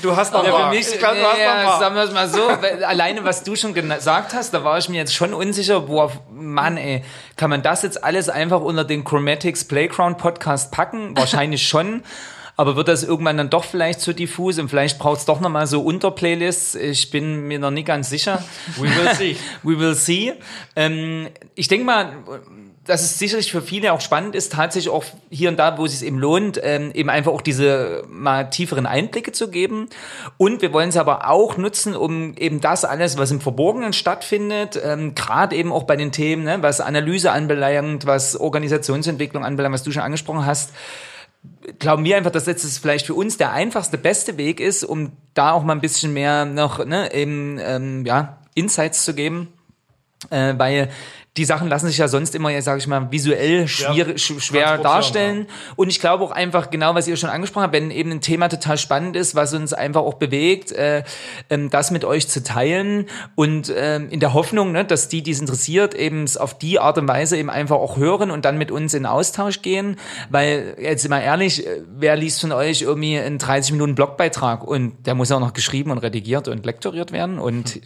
Du 0.00 0.14
hast 0.14 0.32
noch 0.32 0.46
ja, 0.46 0.68
Für 0.68 0.70
mich, 0.70 0.86
ich 0.86 0.98
glaub, 0.98 1.14
du 1.14 1.24
hast 1.24 1.38
ja, 1.40 1.64
noch 1.64 1.80
sagen 1.80 1.96
wir 1.96 2.02
es 2.04 2.12
mal 2.12 2.28
so, 2.28 2.46
alleine 2.86 3.24
was 3.24 3.42
du 3.42 3.56
schon 3.56 3.74
gesagt 3.74 4.32
hast, 4.32 4.54
da 4.54 4.62
war 4.62 4.78
ich 4.78 4.88
mir 4.88 4.98
jetzt 4.98 5.12
schon 5.12 5.34
unsicher, 5.34 5.80
boah, 5.80 6.12
Mann, 6.30 6.76
ey, 6.76 7.02
kann 7.36 7.50
man 7.50 7.60
das 7.60 7.82
jetzt 7.82 8.04
alles 8.04 8.28
einfach 8.28 8.60
unter 8.60 8.84
den 8.84 9.02
Chromatics 9.02 9.64
Playground 9.64 10.18
Podcast 10.18 10.70
packen? 10.70 11.16
Wahrscheinlich 11.16 11.66
schon. 11.66 12.04
Aber 12.56 12.76
wird 12.76 12.86
das 12.86 13.02
irgendwann 13.02 13.38
dann 13.38 13.50
doch 13.50 13.64
vielleicht 13.64 14.00
zu 14.00 14.12
diffus 14.12 14.58
und 14.58 14.68
vielleicht 14.68 15.00
braucht 15.00 15.20
es 15.20 15.24
doch 15.24 15.40
nochmal 15.40 15.66
so 15.66 15.82
Unterplaylists? 15.82 16.76
Ich 16.76 17.10
bin 17.10 17.48
mir 17.48 17.58
noch 17.58 17.70
nicht 17.72 17.86
ganz 17.86 18.08
sicher. 18.08 18.44
We 18.76 18.82
will 18.82 19.14
see. 19.14 19.36
We 19.64 19.80
will 19.80 19.94
see. 19.94 20.34
Ähm, 20.76 21.28
ich 21.56 21.66
denke 21.66 21.86
mal, 21.86 22.12
dass 22.84 23.02
es 23.02 23.18
sicherlich 23.18 23.52
für 23.52 23.62
viele 23.62 23.92
auch 23.92 24.00
spannend 24.00 24.34
ist, 24.34 24.52
tatsächlich 24.52 24.92
auch 24.92 25.04
hier 25.30 25.48
und 25.50 25.56
da, 25.56 25.78
wo 25.78 25.84
es 25.84 25.98
sich 25.98 26.06
eben 26.06 26.18
lohnt, 26.18 26.58
ähm, 26.62 26.90
eben 26.94 27.10
einfach 27.10 27.30
auch 27.30 27.40
diese 27.40 28.02
mal 28.08 28.50
tieferen 28.50 28.86
Einblicke 28.86 29.30
zu 29.30 29.50
geben. 29.50 29.88
Und 30.36 30.62
wir 30.62 30.72
wollen 30.72 30.88
es 30.88 30.96
aber 30.96 31.28
auch 31.30 31.56
nutzen, 31.56 31.94
um 31.94 32.36
eben 32.36 32.60
das 32.60 32.84
alles, 32.84 33.18
was 33.18 33.30
im 33.30 33.40
Verborgenen 33.40 33.92
stattfindet, 33.92 34.80
ähm, 34.82 35.14
gerade 35.14 35.54
eben 35.54 35.70
auch 35.70 35.84
bei 35.84 35.94
den 35.94 36.10
Themen, 36.10 36.42
ne, 36.42 36.58
was 36.60 36.80
Analyse 36.80 37.30
anbelangt, 37.30 38.06
was 38.06 38.36
Organisationsentwicklung 38.36 39.44
anbelangt, 39.44 39.74
was 39.74 39.84
du 39.84 39.92
schon 39.92 40.02
angesprochen 40.02 40.44
hast, 40.44 40.72
glauben 41.78 42.04
wir 42.04 42.16
einfach, 42.16 42.32
dass 42.32 42.46
das 42.46 42.78
vielleicht 42.78 43.06
für 43.06 43.14
uns 43.14 43.36
der 43.36 43.52
einfachste, 43.52 43.96
beste 43.96 44.38
Weg 44.38 44.58
ist, 44.58 44.82
um 44.82 45.12
da 45.34 45.52
auch 45.52 45.62
mal 45.62 45.74
ein 45.74 45.80
bisschen 45.80 46.12
mehr 46.12 46.46
noch 46.46 46.84
ne, 46.84 47.14
eben, 47.14 47.58
ähm, 47.60 48.04
ja, 48.06 48.38
Insights 48.54 49.04
zu 49.04 49.14
geben. 49.14 49.52
Äh, 50.30 50.54
weil 50.56 50.88
die 51.38 51.46
Sachen 51.46 51.68
lassen 51.68 51.86
sich 51.86 51.96
ja 51.96 52.08
sonst 52.08 52.34
immer, 52.34 52.60
sage 52.60 52.78
ich 52.78 52.86
mal, 52.86 53.10
visuell 53.10 53.66
schwer, 53.66 54.08
ja, 54.08 54.18
schwer 54.18 54.76
darstellen. 54.76 55.46
Ja. 55.48 55.72
Und 55.76 55.88
ich 55.88 55.98
glaube 55.98 56.22
auch 56.24 56.30
einfach, 56.30 56.70
genau 56.70 56.94
was 56.94 57.08
ihr 57.08 57.16
schon 57.16 57.30
angesprochen 57.30 57.62
habt, 57.62 57.72
wenn 57.72 57.90
eben 57.90 58.10
ein 58.10 58.20
Thema 58.20 58.48
total 58.48 58.76
spannend 58.76 59.16
ist, 59.16 59.34
was 59.34 59.54
uns 59.54 59.72
einfach 59.72 60.02
auch 60.02 60.14
bewegt, 60.14 60.72
äh, 60.72 61.04
ähm, 61.48 61.70
das 61.70 61.90
mit 61.90 62.04
euch 62.04 62.28
zu 62.28 62.42
teilen 62.42 63.06
und 63.34 63.72
ähm, 63.74 64.10
in 64.10 64.20
der 64.20 64.34
Hoffnung, 64.34 64.72
ne, 64.72 64.84
dass 64.84 65.08
die, 65.08 65.22
die 65.22 65.30
es 65.30 65.40
interessiert, 65.40 65.94
eben 65.94 66.26
auf 66.36 66.58
die 66.58 66.78
Art 66.78 66.98
und 66.98 67.08
Weise 67.08 67.38
eben 67.38 67.48
einfach 67.48 67.76
auch 67.76 67.96
hören 67.96 68.30
und 68.30 68.44
dann 68.44 68.58
mit 68.58 68.70
uns 68.70 68.92
in 68.92 69.06
Austausch 69.06 69.62
gehen. 69.62 69.96
Weil, 70.28 70.76
jetzt 70.78 71.08
mal 71.08 71.20
ehrlich, 71.20 71.66
äh, 71.66 71.80
wer 71.96 72.14
liest 72.14 72.42
von 72.42 72.52
euch 72.52 72.82
irgendwie 72.82 73.18
einen 73.18 73.38
30 73.38 73.72
Minuten 73.72 73.94
Blogbeitrag 73.94 74.64
und 74.64 75.06
der 75.06 75.14
muss 75.14 75.32
auch 75.32 75.40
noch 75.40 75.54
geschrieben 75.54 75.92
und 75.92 75.98
redigiert 75.98 76.46
und 76.48 76.66
lektoriert 76.66 77.10
werden. 77.10 77.38
Und 77.38 77.80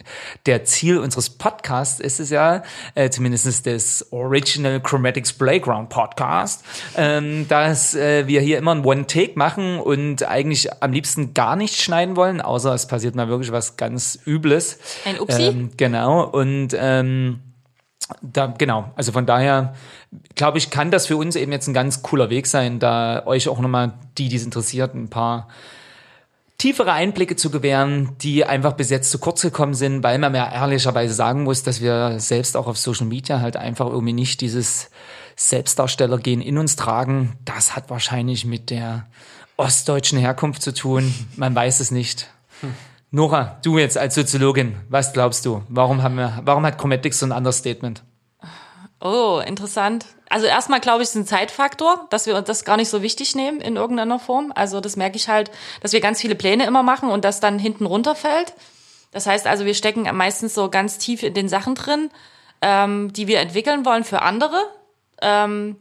der 0.45 0.65
Ziel 0.65 0.97
unseres 0.97 1.29
Podcasts 1.29 2.01
ist 2.01 2.19
es 2.19 2.29
ja, 2.29 2.63
äh, 2.93 3.09
zumindest 3.09 3.36
mindestens 3.37 3.61
des 3.61 4.11
Original 4.11 4.79
Chromatics 4.81 5.33
Playground 5.33 5.89
Podcast, 5.89 6.63
ähm, 6.95 7.47
dass 7.47 7.93
äh, 7.93 8.25
wir 8.25 8.41
hier 8.41 8.57
immer 8.57 8.73
ein 8.73 8.83
One-Take 8.83 9.33
machen 9.35 9.79
und 9.79 10.27
eigentlich 10.27 10.69
am 10.81 10.91
liebsten 10.91 11.35
gar 11.35 11.55
nicht 11.55 11.79
schneiden 11.79 12.15
wollen, 12.15 12.41
außer 12.41 12.73
es 12.73 12.87
passiert 12.87 13.13
mal 13.15 13.27
wirklich 13.27 13.51
was 13.51 13.77
ganz 13.77 14.17
Übles. 14.25 14.79
Ein 15.05 15.19
Upsi? 15.19 15.43
Ähm, 15.43 15.69
genau. 15.77 16.23
Und 16.23 16.69
ähm, 16.79 17.41
da, 18.21 18.47
genau, 18.47 18.91
also 18.95 19.11
von 19.11 19.27
daher 19.27 19.75
glaube 20.33 20.57
ich, 20.57 20.71
kann 20.71 20.89
das 20.89 21.05
für 21.05 21.17
uns 21.17 21.35
eben 21.35 21.51
jetzt 21.51 21.67
ein 21.67 21.75
ganz 21.75 22.01
cooler 22.01 22.31
Weg 22.31 22.47
sein, 22.47 22.79
da 22.79 23.23
euch 23.27 23.49
auch 23.49 23.59
nochmal, 23.59 23.93
die, 24.17 24.29
die 24.29 24.37
es 24.37 24.45
interessiert, 24.45 24.95
ein 24.95 25.09
paar 25.09 25.47
tiefere 26.57 26.91
Einblicke 26.91 27.35
zu 27.35 27.51
gewähren, 27.51 28.15
die 28.21 28.45
einfach 28.45 28.73
bis 28.73 28.89
jetzt 28.89 29.11
zu 29.11 29.19
kurz 29.19 29.41
gekommen 29.41 29.73
sind, 29.73 30.03
weil 30.03 30.17
man 30.17 30.33
ja 30.33 30.51
ehrlicherweise 30.51 31.13
sagen 31.13 31.43
muss, 31.43 31.63
dass 31.63 31.81
wir 31.81 32.19
selbst 32.19 32.57
auch 32.57 32.67
auf 32.67 32.77
Social 32.77 33.05
Media 33.05 33.39
halt 33.39 33.57
einfach 33.57 33.87
irgendwie 33.87 34.13
nicht 34.13 34.41
dieses 34.41 34.89
Selbstdarstellergehen 35.35 36.41
in 36.41 36.57
uns 36.57 36.75
tragen. 36.75 37.37
Das 37.45 37.75
hat 37.75 37.89
wahrscheinlich 37.89 38.45
mit 38.45 38.71
der 38.71 39.07
ostdeutschen 39.55 40.17
Herkunft 40.17 40.61
zu 40.61 40.73
tun. 40.73 41.13
Man 41.35 41.53
weiß 41.53 41.79
es 41.79 41.91
nicht. 41.91 42.27
Hm. 42.61 42.73
Nora, 43.11 43.57
du 43.63 43.77
jetzt 43.77 43.97
als 43.97 44.15
Soziologin, 44.15 44.75
was 44.89 45.13
glaubst 45.13 45.45
du? 45.45 45.63
Warum 45.69 46.03
haben 46.03 46.15
wir, 46.15 46.41
warum 46.43 46.65
hat 46.65 46.77
Cometics 46.77 47.19
so 47.19 47.25
ein 47.25 47.31
Understatement? 47.31 48.03
Oh, 48.99 49.41
interessant. 49.45 50.05
Also 50.29 50.45
erstmal 50.45 50.79
glaube 50.79 51.03
ich, 51.03 51.09
ist 51.09 51.15
ein 51.15 51.25
Zeitfaktor, 51.25 52.07
dass 52.09 52.25
wir 52.25 52.35
uns 52.35 52.47
das 52.47 52.65
gar 52.65 52.77
nicht 52.77 52.89
so 52.89 53.01
wichtig 53.01 53.35
nehmen 53.35 53.61
in 53.61 53.75
irgendeiner 53.75 54.19
Form. 54.19 54.51
Also 54.55 54.81
das 54.81 54.95
merke 54.95 55.15
ich 55.15 55.29
halt, 55.29 55.51
dass 55.81 55.93
wir 55.93 56.01
ganz 56.01 56.21
viele 56.21 56.35
Pläne 56.35 56.65
immer 56.65 56.83
machen 56.83 57.09
und 57.09 57.23
das 57.23 57.39
dann 57.39 57.59
hinten 57.59 57.85
runterfällt. 57.85 58.53
Das 59.11 59.25
heißt 59.25 59.47
also, 59.47 59.65
wir 59.65 59.73
stecken 59.73 60.03
meistens 60.15 60.53
so 60.53 60.69
ganz 60.69 60.97
tief 60.97 61.23
in 61.23 61.33
den 61.33 61.49
Sachen 61.49 61.75
drin, 61.75 62.09
ähm, 62.61 63.13
die 63.13 63.27
wir 63.27 63.39
entwickeln 63.39 63.85
wollen 63.85 64.03
für 64.03 64.21
andere. 64.21 64.61
Ähm, 65.21 65.77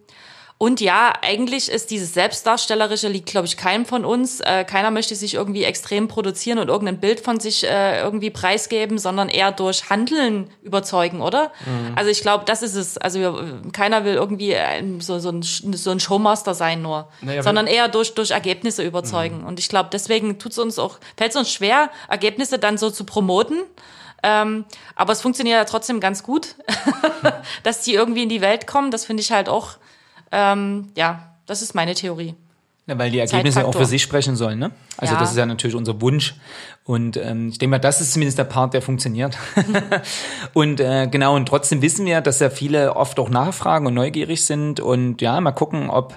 und 0.58 0.80
ja, 0.80 1.12
eigentlich 1.20 1.70
ist 1.70 1.90
dieses 1.90 2.14
Selbstdarstellerische 2.14 3.08
liegt, 3.08 3.26
glaube 3.26 3.46
ich, 3.46 3.58
keinem 3.58 3.84
von 3.84 4.06
uns. 4.06 4.40
Äh, 4.40 4.64
keiner 4.64 4.90
möchte 4.90 5.14
sich 5.14 5.34
irgendwie 5.34 5.64
extrem 5.64 6.08
produzieren 6.08 6.58
und 6.58 6.68
irgendein 6.68 6.98
Bild 6.98 7.20
von 7.20 7.38
sich 7.38 7.64
äh, 7.64 8.00
irgendwie 8.00 8.30
preisgeben, 8.30 8.98
sondern 8.98 9.28
eher 9.28 9.52
durch 9.52 9.90
Handeln 9.90 10.48
überzeugen, 10.62 11.20
oder? 11.20 11.52
Mhm. 11.66 11.92
Also 11.94 12.10
ich 12.10 12.22
glaube, 12.22 12.46
das 12.46 12.62
ist 12.62 12.74
es. 12.74 12.96
Also 12.96 13.20
wir, 13.20 13.60
keiner 13.72 14.06
will 14.06 14.14
irgendwie 14.14 14.56
ein, 14.56 15.02
so, 15.02 15.18
so, 15.18 15.28
ein, 15.28 15.42
so 15.42 15.90
ein 15.90 16.00
Showmaster 16.00 16.54
sein 16.54 16.80
nur, 16.80 17.08
naja, 17.20 17.42
sondern 17.42 17.66
eher 17.66 17.88
durch, 17.88 18.14
durch 18.14 18.30
Ergebnisse 18.30 18.82
überzeugen. 18.82 19.40
Mhm. 19.40 19.46
Und 19.46 19.58
ich 19.58 19.68
glaube, 19.68 19.90
deswegen 19.92 20.38
tut's 20.38 20.58
uns 20.58 20.78
auch, 20.78 20.96
fällt 21.18 21.32
es 21.32 21.36
uns 21.36 21.52
schwer, 21.52 21.90
Ergebnisse 22.08 22.58
dann 22.58 22.78
so 22.78 22.90
zu 22.90 23.04
promoten. 23.04 23.58
Ähm, 24.22 24.64
aber 24.94 25.12
es 25.12 25.20
funktioniert 25.20 25.58
ja 25.58 25.64
trotzdem 25.66 26.00
ganz 26.00 26.22
gut, 26.22 26.54
dass 27.62 27.82
die 27.82 27.92
irgendwie 27.92 28.22
in 28.22 28.30
die 28.30 28.40
Welt 28.40 28.66
kommen. 28.66 28.90
Das 28.90 29.04
finde 29.04 29.20
ich 29.20 29.32
halt 29.32 29.50
auch 29.50 29.76
ähm, 30.32 30.88
ja, 30.96 31.36
das 31.46 31.62
ist 31.62 31.74
meine 31.74 31.94
Theorie. 31.94 32.34
Ja, 32.88 32.96
weil 32.98 33.10
die 33.10 33.18
Ergebnisse 33.18 33.66
auch 33.66 33.74
für 33.74 33.84
sich 33.84 34.00
sprechen 34.00 34.36
sollen, 34.36 34.60
ne? 34.60 34.70
Also 34.96 35.14
ja. 35.14 35.20
das 35.20 35.32
ist 35.32 35.36
ja 35.36 35.44
natürlich 35.44 35.74
unser 35.74 36.00
Wunsch. 36.00 36.36
Und 36.84 37.16
ähm, 37.16 37.48
ich 37.48 37.58
denke 37.58 37.72
mal, 37.72 37.78
das 37.80 38.00
ist 38.00 38.12
zumindest 38.12 38.38
der 38.38 38.44
Part, 38.44 38.74
der 38.74 38.82
funktioniert. 38.82 39.36
und 40.54 40.78
äh, 40.78 41.08
genau, 41.10 41.34
und 41.34 41.46
trotzdem 41.46 41.82
wissen 41.82 42.06
wir, 42.06 42.20
dass 42.20 42.38
ja 42.38 42.48
viele 42.48 42.94
oft 42.94 43.18
auch 43.18 43.28
nachfragen 43.28 43.88
und 43.88 43.94
neugierig 43.94 44.44
sind. 44.44 44.78
Und 44.78 45.20
ja, 45.20 45.40
mal 45.40 45.50
gucken, 45.50 45.90
ob 45.90 46.14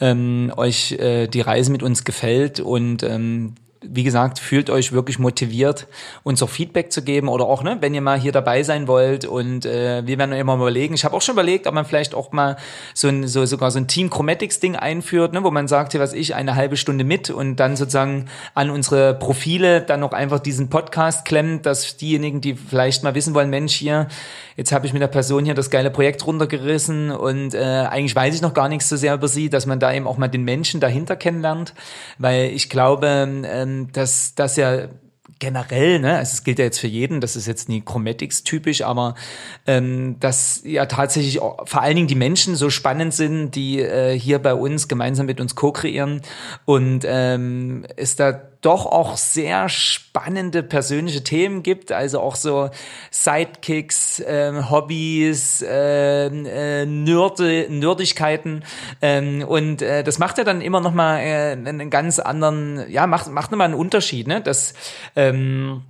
ähm, 0.00 0.54
euch 0.56 0.92
äh, 0.92 1.26
die 1.26 1.42
Reise 1.42 1.70
mit 1.70 1.82
uns 1.82 2.02
gefällt 2.04 2.60
und 2.60 3.02
ähm, 3.02 3.54
wie 3.90 4.04
gesagt, 4.04 4.38
fühlt 4.38 4.70
euch 4.70 4.92
wirklich 4.92 5.18
motiviert, 5.18 5.86
uns 6.22 6.42
auch 6.42 6.48
Feedback 6.48 6.92
zu 6.92 7.02
geben 7.02 7.28
oder 7.28 7.46
auch, 7.46 7.62
ne, 7.62 7.78
wenn 7.80 7.94
ihr 7.94 8.00
mal 8.00 8.18
hier 8.18 8.32
dabei 8.32 8.62
sein 8.62 8.88
wollt 8.88 9.24
und 9.24 9.66
äh, 9.66 10.06
wir 10.06 10.18
werden 10.18 10.32
immer 10.32 10.54
überlegen. 10.54 10.94
Ich 10.94 11.04
habe 11.04 11.16
auch 11.16 11.22
schon 11.22 11.34
überlegt, 11.34 11.66
ob 11.66 11.74
man 11.74 11.84
vielleicht 11.84 12.14
auch 12.14 12.32
mal 12.32 12.56
so 12.94 13.08
ein 13.08 13.26
so 13.26 13.44
sogar 13.46 13.70
so 13.70 13.78
ein 13.78 13.88
Team 13.88 14.10
Chromatics 14.10 14.60
Ding 14.60 14.76
einführt, 14.76 15.32
ne, 15.32 15.42
wo 15.44 15.50
man 15.50 15.68
sagt, 15.68 15.92
hier 15.92 16.00
was 16.00 16.12
ich 16.12 16.34
eine 16.34 16.54
halbe 16.54 16.76
Stunde 16.76 17.04
mit 17.04 17.30
und 17.30 17.56
dann 17.56 17.76
sozusagen 17.76 18.26
an 18.54 18.70
unsere 18.70 19.14
Profile 19.14 19.80
dann 19.80 20.00
noch 20.00 20.12
einfach 20.12 20.40
diesen 20.40 20.68
Podcast 20.70 21.24
klemmt, 21.24 21.66
dass 21.66 21.96
diejenigen, 21.96 22.40
die 22.40 22.54
vielleicht 22.54 23.02
mal 23.02 23.14
wissen 23.14 23.34
wollen, 23.34 23.50
Mensch 23.50 23.74
hier, 23.74 24.08
jetzt 24.56 24.72
habe 24.72 24.86
ich 24.86 24.92
mit 24.92 25.02
der 25.02 25.08
Person 25.08 25.44
hier 25.44 25.54
das 25.54 25.70
geile 25.70 25.90
Projekt 25.90 26.26
runtergerissen 26.26 27.10
und 27.10 27.54
äh, 27.54 27.86
eigentlich 27.90 28.16
weiß 28.16 28.34
ich 28.34 28.42
noch 28.42 28.54
gar 28.54 28.68
nichts 28.68 28.88
so 28.88 28.96
sehr 28.96 29.14
über 29.14 29.28
sie, 29.28 29.50
dass 29.50 29.66
man 29.66 29.80
da 29.80 29.92
eben 29.92 30.06
auch 30.06 30.16
mal 30.16 30.28
den 30.28 30.44
Menschen 30.44 30.80
dahinter 30.80 31.16
kennenlernt, 31.16 31.74
weil 32.18 32.50
ich 32.50 32.70
glaube, 32.70 33.06
ähm, 33.06 33.75
dass 33.92 34.34
das 34.34 34.56
ja 34.56 34.88
generell, 35.38 35.98
ne, 35.98 36.16
also 36.16 36.32
es 36.32 36.44
gilt 36.44 36.58
ja 36.58 36.64
jetzt 36.64 36.78
für 36.78 36.86
jeden, 36.86 37.20
das 37.20 37.36
ist 37.36 37.46
jetzt 37.46 37.68
nie 37.68 37.82
Chromatics 37.82 38.42
typisch, 38.42 38.82
aber 38.82 39.14
ähm, 39.66 40.16
dass 40.18 40.62
ja 40.64 40.86
tatsächlich 40.86 41.38
vor 41.38 41.82
allen 41.82 41.96
Dingen 41.96 42.08
die 42.08 42.14
Menschen 42.14 42.56
so 42.56 42.70
spannend 42.70 43.12
sind, 43.12 43.50
die 43.50 43.80
äh, 43.80 44.18
hier 44.18 44.38
bei 44.38 44.54
uns 44.54 44.88
gemeinsam 44.88 45.26
mit 45.26 45.40
uns 45.40 45.54
co-kreieren 45.54 46.22
und 46.64 47.04
ähm, 47.06 47.84
ist 47.96 48.20
da 48.20 48.32
doch 48.66 48.84
auch 48.84 49.16
sehr 49.16 49.68
spannende 49.68 50.64
persönliche 50.64 51.22
Themen 51.22 51.62
gibt, 51.62 51.92
also 51.92 52.18
auch 52.18 52.34
so 52.34 52.68
Sidekicks, 53.12 54.18
äh, 54.18 54.52
Hobbys, 54.68 55.62
äh, 55.62 56.26
äh, 56.26 56.84
Nörde, 56.84 57.68
Nerdigkeiten 57.70 58.64
ähm, 59.00 59.44
und 59.46 59.82
äh, 59.82 60.02
das 60.02 60.18
macht 60.18 60.38
ja 60.38 60.44
dann 60.44 60.60
immer 60.60 60.80
noch 60.80 60.92
mal 60.92 61.20
äh, 61.20 61.52
einen 61.52 61.90
ganz 61.90 62.18
anderen, 62.18 62.90
ja 62.90 63.06
macht 63.06 63.28
macht 63.28 63.52
noch 63.52 63.58
mal 63.58 63.66
einen 63.66 63.74
Unterschied, 63.74 64.26
ne? 64.26 64.40
Das 64.40 64.74
ähm, 65.14 65.82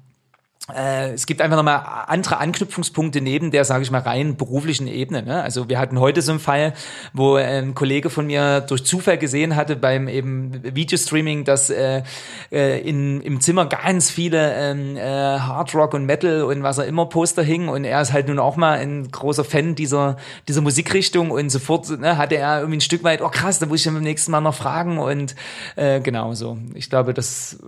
äh, 0.75 1.13
es 1.13 1.27
gibt 1.27 1.41
einfach 1.41 1.57
nochmal 1.57 1.83
andere 2.09 2.39
Anknüpfungspunkte 2.39 3.21
neben 3.21 3.53
der, 3.53 3.65
sage 3.65 3.85
ich 3.85 3.91
mal, 3.91 4.01
rein 4.01 4.37
beruflichen 4.37 4.89
Ebene. 4.89 5.23
Ne? 5.23 5.43
Also 5.43 5.69
wir 5.69 5.79
hatten 5.79 6.01
heute 6.01 6.23
so 6.23 6.33
einen 6.33 6.41
Fall, 6.41 6.75
wo 7.13 7.37
ein 7.37 7.75
Kollege 7.75 8.11
von 8.11 8.27
mir 8.27 8.61
durch 8.63 8.85
Zufall 8.85 9.17
gesehen 9.17 9.55
hatte 9.55 9.77
beim 9.77 10.09
eben 10.09 10.61
Videostreaming, 10.75 11.45
dass 11.45 11.71
äh, 11.71 12.03
äh, 12.51 12.81
in, 12.81 13.21
im 13.21 13.41
Zimmer 13.41 13.67
ganz 13.67 14.11
viele 14.11 14.55
ähm, 14.55 14.97
äh, 14.97 15.01
Hard 15.01 15.75
Rock 15.75 15.95
und 15.95 16.05
Metal 16.05 16.43
und 16.43 16.65
was 16.65 16.79
er 16.79 16.87
immer 16.87 17.07
Poster 17.07 17.45
hingen 17.45 17.69
und 17.69 17.85
er 17.85 18.01
ist 18.01 18.13
halt 18.13 18.27
nun 18.27 18.41
auch 18.41 18.57
mal 18.57 18.79
ein 18.79 19.09
großer 19.11 19.45
Fan 19.45 19.77
dieser 19.77 20.17
dieser 20.49 20.63
Musikrichtung 20.63 21.31
und 21.31 21.51
sofort 21.51 21.89
ne, 22.01 22.19
hatte 22.19 22.37
er 22.37 22.59
irgendwie 22.59 22.79
ein 22.79 22.81
Stück 22.81 23.05
weit, 23.05 23.23
oh 23.23 23.29
krass, 23.29 23.61
da 23.61 23.67
muss 23.67 23.87
ich 23.87 23.93
beim 23.93 24.03
nächsten 24.03 24.33
Mal 24.33 24.41
noch 24.41 24.55
fragen 24.55 24.99
und 24.99 25.37
äh, 25.77 26.01
genau 26.01 26.35
so. 26.35 26.59
Ich 26.75 26.91
glaube, 26.91 27.15
das 27.15 27.59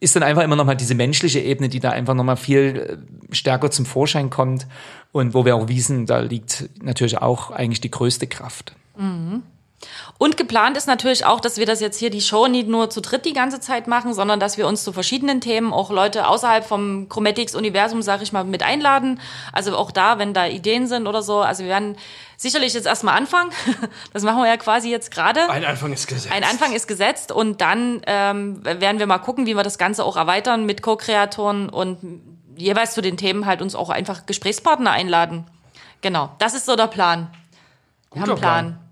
ist 0.00 0.16
dann 0.16 0.22
einfach 0.22 0.42
immer 0.42 0.56
noch 0.56 0.64
mal 0.64 0.74
diese 0.74 0.94
menschliche 0.94 1.40
Ebene, 1.40 1.68
die 1.68 1.80
da 1.80 1.90
einfach 1.90 2.14
noch 2.14 2.24
mal 2.24 2.36
viel 2.36 2.98
äh, 3.30 3.34
stärker 3.34 3.70
zum 3.70 3.86
Vorschein 3.86 4.30
kommt 4.30 4.66
und 5.12 5.34
wo 5.34 5.44
wir 5.44 5.56
auch 5.56 5.68
wissen, 5.68 6.06
da 6.06 6.20
liegt 6.20 6.68
natürlich 6.82 7.18
auch 7.18 7.50
eigentlich 7.50 7.80
die 7.80 7.90
größte 7.90 8.26
Kraft. 8.26 8.74
Mhm. 8.96 9.42
Und 10.16 10.36
geplant 10.36 10.76
ist 10.76 10.86
natürlich 10.86 11.26
auch, 11.26 11.40
dass 11.40 11.58
wir 11.58 11.66
das 11.66 11.80
jetzt 11.80 11.98
hier 11.98 12.08
die 12.08 12.20
Show 12.20 12.46
nicht 12.46 12.68
nur 12.68 12.88
zu 12.88 13.00
dritt 13.00 13.24
die 13.24 13.32
ganze 13.32 13.58
Zeit 13.58 13.88
machen, 13.88 14.14
sondern 14.14 14.38
dass 14.38 14.56
wir 14.56 14.68
uns 14.68 14.84
zu 14.84 14.92
verschiedenen 14.92 15.40
Themen 15.40 15.72
auch 15.72 15.90
Leute 15.90 16.28
außerhalb 16.28 16.64
vom 16.64 17.08
Chromatics-Universum, 17.08 18.00
sag 18.00 18.22
ich 18.22 18.32
mal, 18.32 18.44
mit 18.44 18.62
einladen. 18.62 19.20
Also 19.52 19.76
auch 19.76 19.90
da, 19.90 20.18
wenn 20.18 20.32
da 20.32 20.46
Ideen 20.46 20.86
sind 20.86 21.08
oder 21.08 21.20
so. 21.20 21.40
Also 21.40 21.64
wir 21.64 21.70
werden 21.70 21.96
sicherlich 22.36 22.74
jetzt 22.74 22.86
erstmal 22.86 23.16
anfangen. 23.16 23.50
Das 24.12 24.22
machen 24.22 24.38
wir 24.42 24.48
ja 24.48 24.56
quasi 24.56 24.90
jetzt 24.90 25.10
gerade. 25.10 25.48
Ein 25.50 25.64
Anfang 25.64 25.92
ist 25.92 26.06
gesetzt. 26.06 26.32
Ein 26.32 26.44
Anfang 26.44 26.72
ist 26.72 26.86
gesetzt 26.86 27.32
und 27.32 27.60
dann 27.60 28.00
ähm, 28.06 28.64
werden 28.64 28.98
wir 28.98 29.06
mal 29.06 29.18
gucken, 29.18 29.46
wie 29.46 29.56
wir 29.56 29.64
das 29.64 29.78
Ganze 29.78 30.04
auch 30.04 30.16
erweitern 30.16 30.64
mit 30.64 30.82
Co-Kreatoren 30.82 31.68
und 31.68 31.98
jeweils 32.56 32.94
zu 32.94 33.00
den 33.00 33.16
Themen 33.16 33.46
halt 33.46 33.60
uns 33.60 33.74
auch 33.74 33.90
einfach 33.90 34.26
Gesprächspartner 34.26 34.92
einladen. 34.92 35.46
Genau, 36.00 36.30
das 36.38 36.54
ist 36.54 36.66
so 36.66 36.76
der 36.76 36.86
Plan. 36.86 37.28
Wir 38.12 38.20
Guter 38.20 38.22
haben 38.22 38.30
einen 38.30 38.38
Plan. 38.38 38.64
Plan. 38.66 38.83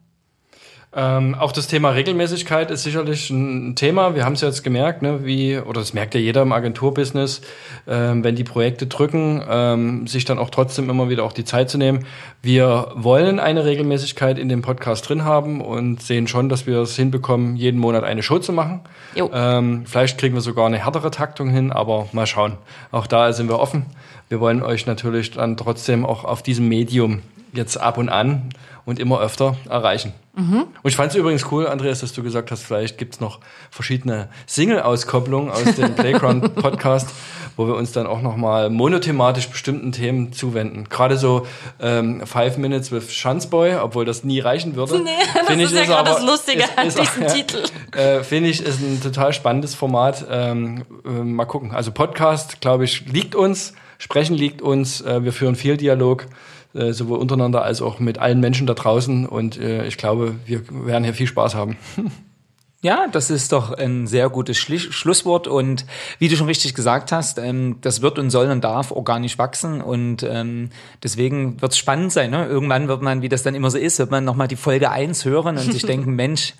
Ähm, 0.94 1.34
auch 1.34 1.52
das 1.52 1.68
Thema 1.68 1.90
Regelmäßigkeit 1.90 2.70
ist 2.70 2.82
sicherlich 2.82 3.30
ein 3.30 3.76
Thema. 3.76 4.14
Wir 4.14 4.26
haben 4.26 4.34
es 4.34 4.42
jetzt 4.42 4.62
gemerkt, 4.62 5.00
ne, 5.00 5.24
wie, 5.24 5.56
oder 5.58 5.80
das 5.80 5.94
merkt 5.94 6.12
ja 6.14 6.20
jeder 6.20 6.42
im 6.42 6.52
Agenturbusiness, 6.52 7.40
ähm, 7.86 8.22
wenn 8.22 8.36
die 8.36 8.44
Projekte 8.44 8.86
drücken, 8.86 9.42
ähm, 9.48 10.06
sich 10.06 10.26
dann 10.26 10.38
auch 10.38 10.50
trotzdem 10.50 10.90
immer 10.90 11.08
wieder 11.08 11.24
auch 11.24 11.32
die 11.32 11.46
Zeit 11.46 11.70
zu 11.70 11.78
nehmen. 11.78 12.04
Wir 12.42 12.92
wollen 12.94 13.40
eine 13.40 13.64
Regelmäßigkeit 13.64 14.38
in 14.38 14.50
dem 14.50 14.60
Podcast 14.60 15.08
drin 15.08 15.24
haben 15.24 15.62
und 15.62 16.02
sehen 16.02 16.26
schon, 16.26 16.50
dass 16.50 16.66
wir 16.66 16.80
es 16.80 16.94
hinbekommen, 16.94 17.56
jeden 17.56 17.80
Monat 17.80 18.04
eine 18.04 18.22
Show 18.22 18.38
zu 18.38 18.52
machen. 18.52 18.80
Jo. 19.14 19.30
Ähm, 19.32 19.84
vielleicht 19.86 20.18
kriegen 20.18 20.34
wir 20.34 20.42
sogar 20.42 20.66
eine 20.66 20.84
härtere 20.84 21.10
Taktung 21.10 21.48
hin, 21.48 21.72
aber 21.72 22.08
mal 22.12 22.26
schauen. 22.26 22.58
Auch 22.90 23.06
da 23.06 23.32
sind 23.32 23.48
wir 23.48 23.58
offen. 23.58 23.86
Wir 24.28 24.40
wollen 24.40 24.62
euch 24.62 24.86
natürlich 24.86 25.30
dann 25.30 25.56
trotzdem 25.56 26.04
auch 26.04 26.24
auf 26.24 26.42
diesem 26.42 26.68
Medium 26.68 27.22
jetzt 27.52 27.76
ab 27.76 27.98
und 27.98 28.08
an 28.08 28.50
und 28.84 28.98
immer 28.98 29.20
öfter 29.20 29.56
erreichen. 29.68 30.12
Und 30.34 30.70
ich 30.84 30.96
fand 30.96 31.10
es 31.10 31.16
übrigens 31.16 31.52
cool, 31.52 31.66
Andreas, 31.66 32.00
dass 32.00 32.14
du 32.14 32.22
gesagt 32.22 32.50
hast, 32.50 32.62
vielleicht 32.62 32.96
gibt's 32.96 33.20
noch 33.20 33.40
verschiedene 33.70 34.30
Single-Auskopplungen 34.46 35.50
aus 35.50 35.74
dem 35.74 35.94
Playground-Podcast, 35.94 37.10
wo 37.58 37.66
wir 37.66 37.74
uns 37.74 37.92
dann 37.92 38.06
auch 38.06 38.22
nochmal 38.22 38.70
monothematisch 38.70 39.50
bestimmten 39.50 39.92
Themen 39.92 40.32
zuwenden. 40.32 40.88
Gerade 40.88 41.18
so 41.18 41.46
ähm, 41.80 42.26
Five 42.26 42.56
Minutes 42.56 42.90
with 42.92 43.12
Schanzboy, 43.12 43.74
obwohl 43.74 44.06
das 44.06 44.24
nie 44.24 44.40
reichen 44.40 44.74
würde. 44.74 45.00
Nee, 45.00 45.10
das 45.46 45.58
ist 45.58 45.74
ja 45.74 45.84
gerade 45.84 46.10
das 46.10 46.22
Lustige 46.22 46.64
an 46.76 46.86
diesem 46.86 47.04
ja, 47.20 47.28
Titel. 47.28 47.64
Äh, 47.94 48.22
Finde 48.22 48.48
ich, 48.48 48.64
ist 48.64 48.80
ein 48.80 49.02
total 49.02 49.34
spannendes 49.34 49.74
Format. 49.74 50.24
Ähm, 50.30 50.86
äh, 51.04 51.10
mal 51.10 51.44
gucken. 51.44 51.72
Also 51.72 51.92
Podcast, 51.92 52.62
glaube 52.62 52.84
ich, 52.84 53.04
liegt 53.06 53.34
uns. 53.34 53.74
Sprechen 53.98 54.34
liegt 54.34 54.62
uns. 54.62 55.02
Äh, 55.02 55.24
wir 55.24 55.34
führen 55.34 55.56
viel 55.56 55.76
Dialog 55.76 56.26
äh, 56.74 56.92
sowohl 56.92 57.18
untereinander 57.18 57.62
als 57.62 57.82
auch 57.82 57.98
mit 57.98 58.18
allen 58.18 58.40
Menschen 58.40 58.66
da 58.66 58.74
draußen. 58.74 59.26
Und 59.26 59.58
äh, 59.58 59.86
ich 59.86 59.96
glaube, 59.96 60.36
wir 60.46 60.62
werden 60.86 61.04
hier 61.04 61.14
viel 61.14 61.26
Spaß 61.26 61.54
haben. 61.54 61.76
Ja, 62.84 63.06
das 63.06 63.30
ist 63.30 63.52
doch 63.52 63.70
ein 63.70 64.08
sehr 64.08 64.28
gutes 64.28 64.58
Schlusswort 64.58 65.46
und 65.46 65.86
wie 66.18 66.26
du 66.26 66.34
schon 66.34 66.48
richtig 66.48 66.74
gesagt 66.74 67.12
hast, 67.12 67.38
ähm, 67.38 67.76
das 67.80 68.02
wird 68.02 68.18
und 68.18 68.30
soll 68.30 68.50
und 68.50 68.64
darf 68.64 68.90
organisch 68.90 69.38
wachsen 69.38 69.80
und 69.80 70.24
ähm, 70.24 70.70
deswegen 71.00 71.62
wird 71.62 71.70
es 71.70 71.78
spannend 71.78 72.10
sein. 72.10 72.32
Ne? 72.32 72.44
Irgendwann 72.44 72.88
wird 72.88 73.00
man, 73.00 73.22
wie 73.22 73.28
das 73.28 73.44
dann 73.44 73.54
immer 73.54 73.70
so 73.70 73.78
ist, 73.78 74.00
wird 74.00 74.10
man 74.10 74.24
nochmal 74.24 74.48
die 74.48 74.56
Folge 74.56 74.90
eins 74.90 75.24
hören 75.24 75.58
und 75.58 75.72
sich 75.72 75.82
denken, 75.86 76.16
Mensch, 76.16 76.54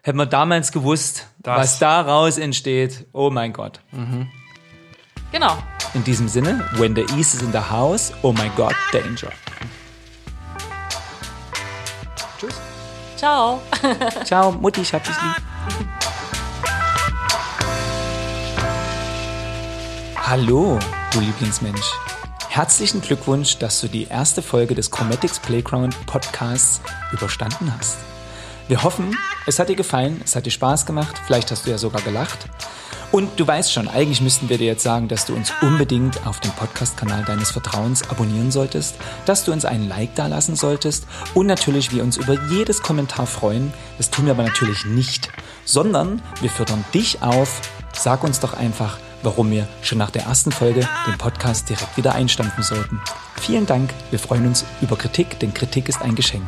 hätten 0.00 0.16
wir 0.16 0.24
damals 0.24 0.72
gewusst, 0.72 1.26
Das. 1.42 1.58
was 1.58 1.78
daraus 1.78 2.38
entsteht. 2.38 3.04
Oh 3.12 3.28
mein 3.28 3.52
Gott. 3.52 3.80
Genau. 5.30 5.58
In 5.92 6.04
diesem 6.04 6.28
Sinne, 6.28 6.64
when 6.78 6.94
the 6.94 7.02
East 7.18 7.34
is 7.34 7.42
in 7.42 7.52
the 7.52 7.58
house, 7.58 8.14
oh 8.22 8.32
my 8.32 8.50
God, 8.56 8.74
danger. 8.92 9.30
Ciao. 13.16 13.62
Ciao, 14.24 14.52
Mutti, 14.52 14.82
ich 14.82 14.92
hab 14.92 15.02
dich 15.02 15.16
lieb. 15.22 15.42
Hallo, 20.16 20.78
du 21.12 21.20
Lieblingsmensch. 21.20 21.92
Herzlichen 22.48 23.00
Glückwunsch, 23.00 23.58
dass 23.58 23.80
du 23.80 23.88
die 23.88 24.04
erste 24.04 24.42
Folge 24.42 24.74
des 24.74 24.90
Chromatics 24.90 25.38
Playground 25.38 26.06
Podcasts 26.06 26.80
überstanden 27.12 27.72
hast. 27.78 27.96
Wir 28.68 28.82
hoffen, 28.82 29.16
es 29.46 29.58
hat 29.58 29.68
dir 29.68 29.76
gefallen, 29.76 30.20
es 30.24 30.34
hat 30.36 30.44
dir 30.44 30.50
Spaß 30.50 30.84
gemacht, 30.84 31.20
vielleicht 31.24 31.50
hast 31.50 31.66
du 31.66 31.70
ja 31.70 31.78
sogar 31.78 32.02
gelacht. 32.02 32.48
Und 33.16 33.40
du 33.40 33.46
weißt 33.46 33.72
schon, 33.72 33.88
eigentlich 33.88 34.20
müssten 34.20 34.50
wir 34.50 34.58
dir 34.58 34.66
jetzt 34.66 34.82
sagen, 34.82 35.08
dass 35.08 35.24
du 35.24 35.34
uns 35.34 35.50
unbedingt 35.62 36.26
auf 36.26 36.38
dem 36.40 36.50
Podcast-Kanal 36.50 37.24
deines 37.24 37.50
Vertrauens 37.50 38.10
abonnieren 38.10 38.50
solltest, 38.50 38.96
dass 39.24 39.42
du 39.42 39.52
uns 39.52 39.64
einen 39.64 39.88
Like 39.88 40.14
dalassen 40.16 40.54
solltest 40.54 41.06
und 41.32 41.46
natürlich 41.46 41.94
wir 41.94 42.02
uns 42.02 42.18
über 42.18 42.38
jedes 42.50 42.82
Kommentar 42.82 43.26
freuen. 43.26 43.72
Das 43.96 44.10
tun 44.10 44.26
wir 44.26 44.34
aber 44.34 44.42
natürlich 44.42 44.84
nicht, 44.84 45.30
sondern 45.64 46.20
wir 46.42 46.50
fördern 46.50 46.84
dich 46.92 47.22
auf. 47.22 47.62
Sag 47.94 48.22
uns 48.22 48.38
doch 48.38 48.52
einfach, 48.52 48.98
warum 49.22 49.50
wir 49.50 49.66
schon 49.80 49.96
nach 49.96 50.10
der 50.10 50.24
ersten 50.24 50.52
Folge 50.52 50.86
den 51.06 51.16
Podcast 51.16 51.70
direkt 51.70 51.96
wieder 51.96 52.14
einstampfen 52.14 52.64
sollten. 52.64 53.00
Vielen 53.40 53.64
Dank, 53.64 53.94
wir 54.10 54.18
freuen 54.18 54.46
uns 54.46 54.66
über 54.82 54.96
Kritik, 54.96 55.40
denn 55.40 55.54
Kritik 55.54 55.88
ist 55.88 56.02
ein 56.02 56.16
Geschenk. 56.16 56.44